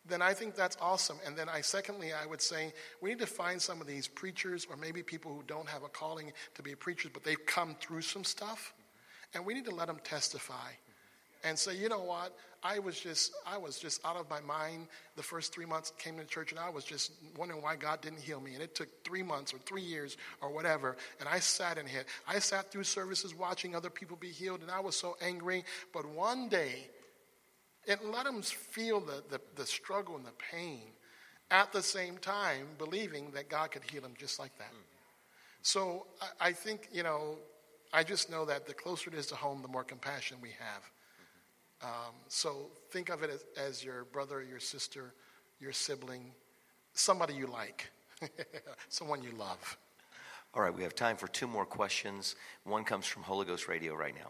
[0.07, 1.17] then I think that's awesome.
[1.25, 4.65] And then I secondly I would say we need to find some of these preachers
[4.69, 8.01] or maybe people who don't have a calling to be preachers, but they've come through
[8.01, 8.73] some stuff.
[9.33, 10.71] And we need to let them testify
[11.43, 12.35] and say, you know what?
[12.63, 16.01] I was just I was just out of my mind the first three months I
[16.01, 18.53] came to church and I was just wondering why God didn't heal me.
[18.53, 20.95] And it took three months or three years or whatever.
[21.19, 22.05] And I sat in here.
[22.27, 25.63] I sat through services watching other people be healed and I was so angry.
[25.91, 26.87] But one day
[27.85, 30.81] it let them feel the, the, the struggle and the pain
[31.49, 34.71] at the same time believing that God could heal them just like that.
[35.61, 37.37] So I, I think, you know,
[37.93, 40.91] I just know that the closer it is to home, the more compassion we have.
[41.83, 45.13] Um, so think of it as, as your brother, your sister,
[45.59, 46.31] your sibling,
[46.93, 47.89] somebody you like,
[48.89, 49.77] someone you love.
[50.53, 52.35] All right, we have time for two more questions.
[52.63, 54.29] One comes from Holy Ghost Radio right now.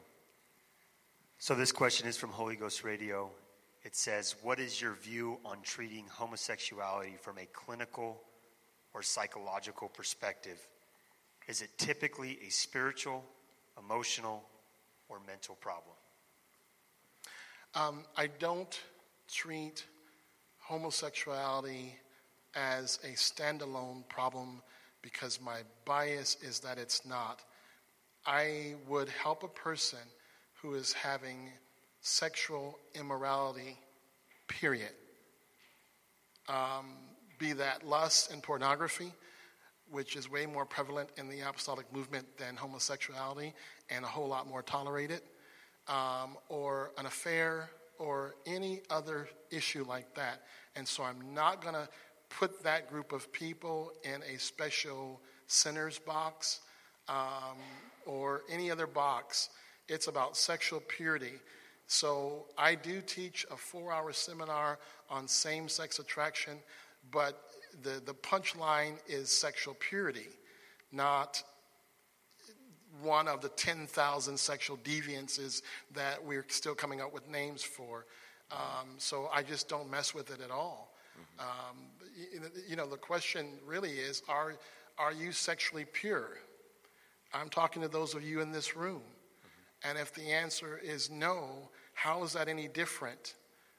[1.39, 3.31] So this question is from Holy Ghost Radio.
[3.83, 8.21] It says, What is your view on treating homosexuality from a clinical
[8.93, 10.59] or psychological perspective?
[11.47, 13.23] Is it typically a spiritual,
[13.77, 14.43] emotional,
[15.09, 15.95] or mental problem?
[17.73, 18.79] Um, I don't
[19.27, 19.85] treat
[20.59, 21.95] homosexuality
[22.55, 24.61] as a standalone problem
[25.01, 27.41] because my bias is that it's not.
[28.25, 29.99] I would help a person
[30.61, 31.49] who is having
[32.01, 33.77] sexual immorality,
[34.47, 34.91] period.
[36.47, 36.95] Um,
[37.39, 39.13] be that lust and pornography,
[39.89, 43.53] which is way more prevalent in the apostolic movement than homosexuality
[43.89, 45.21] and a whole lot more tolerated,
[45.87, 47.69] um, or an affair,
[47.99, 50.41] or any other issue like that.
[50.75, 51.87] And so I'm not going to
[52.29, 56.61] put that group of people in a special sinners box
[57.07, 57.57] um,
[58.05, 59.49] or any other box.
[59.87, 61.33] It's about sexual purity.
[61.91, 66.59] So I do teach a four hour seminar on same sex attraction,
[67.11, 67.43] but
[67.83, 70.29] the, the punchline is sexual purity,
[70.93, 71.43] not
[73.01, 75.63] one of the 10,000 sexual deviances
[75.93, 78.05] that we're still coming up with names for.
[78.53, 80.95] Um, so I just don't mess with it at all.
[81.39, 81.75] Um,
[82.15, 82.39] you,
[82.69, 84.55] you know, the question really is are,
[84.97, 86.37] are you sexually pure?
[87.33, 89.01] I'm talking to those of you in this room.
[89.83, 91.69] And if the answer is no,
[92.01, 93.35] how is that any different?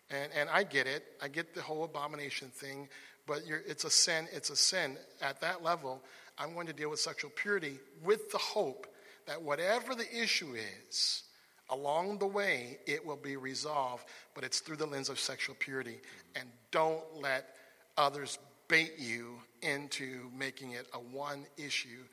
[0.09, 1.03] And, and I get it.
[1.21, 2.89] I get the whole abomination thing,
[3.27, 4.29] but it's a sin.
[4.33, 4.97] It's a sin.
[5.21, 6.01] At that level,
[6.39, 8.87] I'm going to deal with sexual purity with the hope
[9.27, 11.25] that whatever the issue is,
[11.69, 14.05] along the way, it will be resolved,
[14.37, 15.91] but it's through the lens of sexual purity.
[15.91, 16.41] Mm-hmm.
[16.43, 17.57] And don't let
[17.97, 18.39] others
[18.69, 22.05] bait you into making it a one issue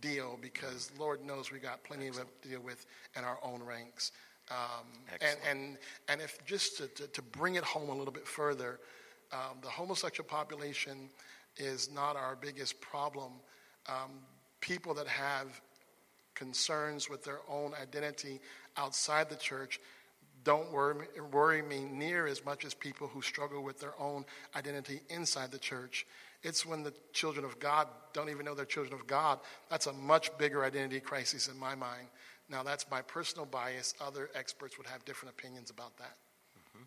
[0.00, 2.42] deal because Lord knows we got plenty Excellent.
[2.42, 2.84] to deal with
[3.16, 4.10] in our own ranks.
[4.50, 4.86] Um,
[5.20, 5.78] and, and,
[6.08, 8.78] and if just to, to, to, bring it home a little bit further,
[9.32, 11.10] um, the homosexual population
[11.56, 13.32] is not our biggest problem.
[13.88, 14.12] Um,
[14.60, 15.60] people that have
[16.34, 18.40] concerns with their own identity
[18.76, 19.80] outside the church
[20.44, 24.24] don't worry, worry me near as much as people who struggle with their own
[24.54, 26.06] identity inside the church.
[26.44, 29.40] It's when the children of God don't even know they're children of God.
[29.70, 32.06] That's a much bigger identity crisis in my mind.
[32.48, 33.94] Now, that's my personal bias.
[34.00, 36.16] Other experts would have different opinions about that.
[36.56, 36.84] Mm-hmm.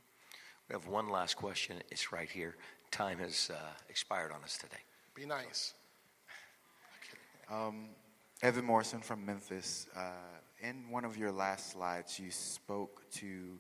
[0.70, 1.78] We have one last question.
[1.92, 2.56] It's right here.
[2.92, 3.60] Time has uh,
[3.90, 4.82] expired on us today.
[5.16, 5.74] Be nice.
[7.52, 7.88] Um,
[8.44, 9.88] Evan Morrison from Memphis.
[9.96, 10.12] Uh,
[10.62, 13.58] in one of your last slides, you spoke to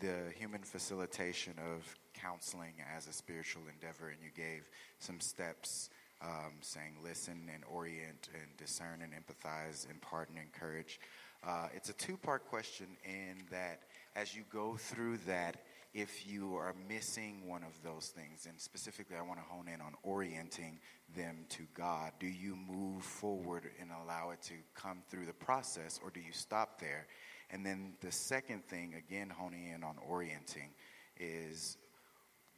[0.00, 4.68] the human facilitation of counseling as a spiritual endeavor, and you gave
[4.98, 5.88] some steps
[6.20, 11.00] um, saying listen and orient and discern and empathize, impart and encourage.
[11.46, 13.82] Uh, it's a two part question in that
[14.16, 15.56] as you go through that,
[15.94, 19.80] if you are missing one of those things, and specifically I want to hone in
[19.80, 20.78] on orienting
[21.16, 25.98] them to God, do you move forward and allow it to come through the process,
[26.02, 27.06] or do you stop there?
[27.50, 30.70] And then the second thing, again, honing in on orienting,
[31.18, 31.78] is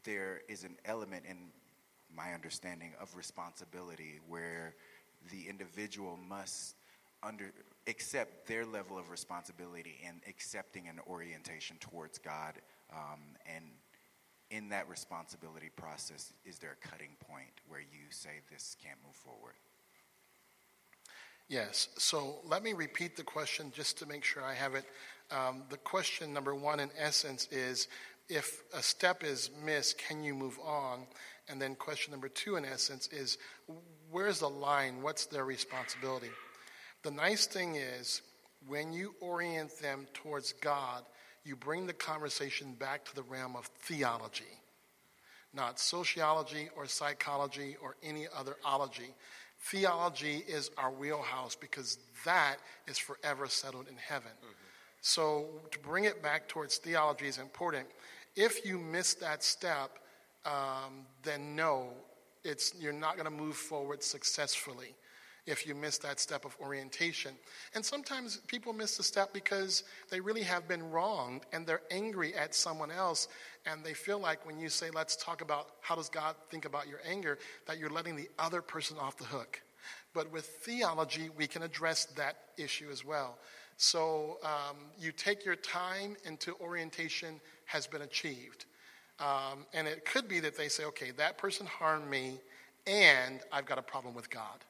[0.05, 1.37] there is an element in
[2.15, 4.75] my understanding of responsibility where
[5.31, 6.75] the individual must
[7.23, 7.53] under
[7.91, 12.55] accept their level of responsibility in accepting an orientation towards God
[12.93, 13.21] um,
[13.55, 13.65] and
[14.51, 19.15] in that responsibility process is there a cutting point where you say this can't move
[19.15, 19.55] forward
[21.51, 21.89] Yes.
[21.99, 24.85] So let me repeat the question just to make sure I have it.
[25.33, 27.89] Um, the question number one, in essence, is
[28.29, 31.09] if a step is missed, can you move on?
[31.49, 33.37] And then question number two, in essence, is
[34.13, 35.03] where's the line?
[35.03, 36.31] What's their responsibility?
[37.03, 38.21] The nice thing is
[38.67, 41.05] when you orient them towards God,
[41.45, 44.45] you bring the conversation back to the realm of theology,
[45.55, 49.15] not sociology or psychology or any other ology.
[49.63, 52.57] Theology is our wheelhouse because that
[52.87, 54.33] is forever settled in heaven.
[54.39, 54.53] Mm-hmm.
[55.01, 57.87] So to bring it back towards theology is important.
[58.37, 59.99] If you miss that step,
[60.45, 61.89] um, then no,
[62.45, 64.95] it's, you're not going to move forward successfully
[65.51, 67.35] if you miss that step of orientation.
[67.75, 72.35] And sometimes people miss the step because they really have been wronged and they're angry
[72.35, 73.29] at someone else.
[73.67, 76.89] And they feel like when you say, let's talk about how does God think about
[76.89, 79.61] your anger, that you're letting the other person off the hook.
[80.15, 83.39] But with theology, we can address that issue as well.
[83.77, 88.67] So um, you take your time until orientation has been achieved.
[89.19, 92.41] Um, and it could be that they say, okay, that person harmed me,
[92.87, 94.65] and I've got a problem with God.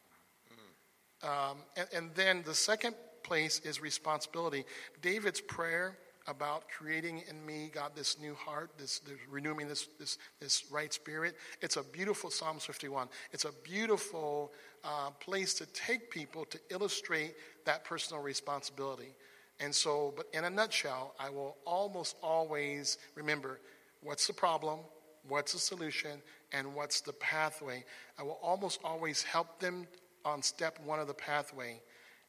[1.23, 4.65] Um, and, and then the second place is responsibility.
[5.03, 10.19] David's prayer about creating in me, God, this new heart, this, this, renewing this, this,
[10.41, 11.35] this right spirit.
[11.61, 13.09] It's a beautiful Psalm 51.
[13.33, 14.53] It's a beautiful
[14.85, 17.35] uh, place to take people to illustrate
[17.65, 19.15] that personal responsibility.
[19.59, 23.61] And so, but in a nutshell, I will almost always remember
[24.03, 24.81] what's the problem,
[25.29, 26.23] what's the solution,
[26.53, 27.85] and what's the pathway.
[28.19, 29.87] I will almost always help them
[30.25, 31.81] on step one of the pathway.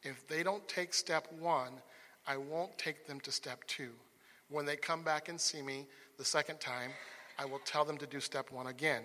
[0.03, 1.73] If they don't take step one,
[2.27, 3.91] I won't take them to step two.
[4.49, 5.88] When they come back and see me
[6.18, 6.91] the second time,
[7.39, 9.03] I will tell them to do step one again.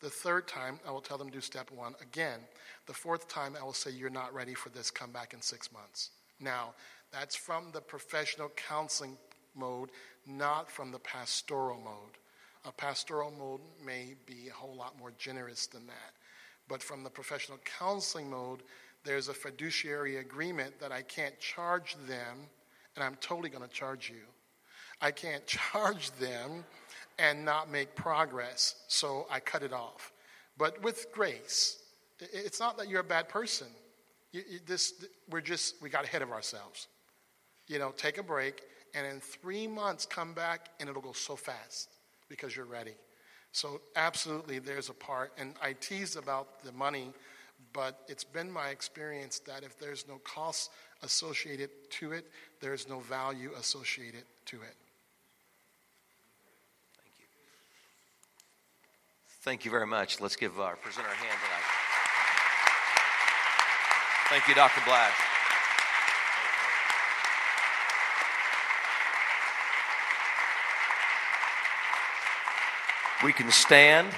[0.00, 2.40] The third time, I will tell them to do step one again.
[2.86, 5.72] The fourth time, I will say, You're not ready for this, come back in six
[5.72, 6.10] months.
[6.40, 6.74] Now,
[7.12, 9.16] that's from the professional counseling
[9.54, 9.90] mode,
[10.26, 12.18] not from the pastoral mode.
[12.66, 16.12] A pastoral mode may be a whole lot more generous than that.
[16.68, 18.62] But from the professional counseling mode,
[19.04, 22.48] there's a fiduciary agreement that I can't charge them,
[22.94, 24.22] and I'm totally going to charge you.
[25.00, 26.64] I can't charge them
[27.18, 30.12] and not make progress, so I cut it off.
[30.56, 31.78] But with grace,
[32.20, 33.68] it's not that you're a bad person.
[34.32, 36.88] You, you, this, we're just, we got ahead of ourselves.
[37.68, 38.62] You know, take a break,
[38.94, 41.90] and in three months, come back, and it'll go so fast
[42.28, 42.94] because you're ready.
[43.54, 45.32] So, absolutely, there's a part.
[45.38, 47.12] And I tease about the money,
[47.72, 50.72] but it's been my experience that if there's no cost
[51.04, 52.26] associated to it,
[52.60, 54.74] there's no value associated to it.
[56.96, 57.26] Thank you.
[59.42, 60.20] Thank you very much.
[60.20, 61.84] Let's give uh, our presenter a hand tonight.
[64.30, 64.80] Thank you, Dr.
[64.84, 65.33] Blash.
[73.24, 74.08] We can stand.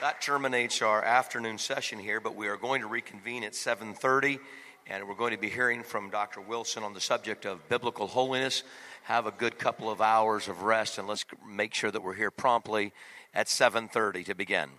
[0.00, 4.38] That terminates our afternoon session here, but we are going to reconvene at 7:30
[4.86, 6.40] and we're going to be hearing from Dr.
[6.40, 8.62] Wilson on the subject of biblical holiness.
[9.02, 12.30] Have a good couple of hours of rest and let's make sure that we're here
[12.30, 12.92] promptly
[13.34, 14.70] at 7:30 to begin.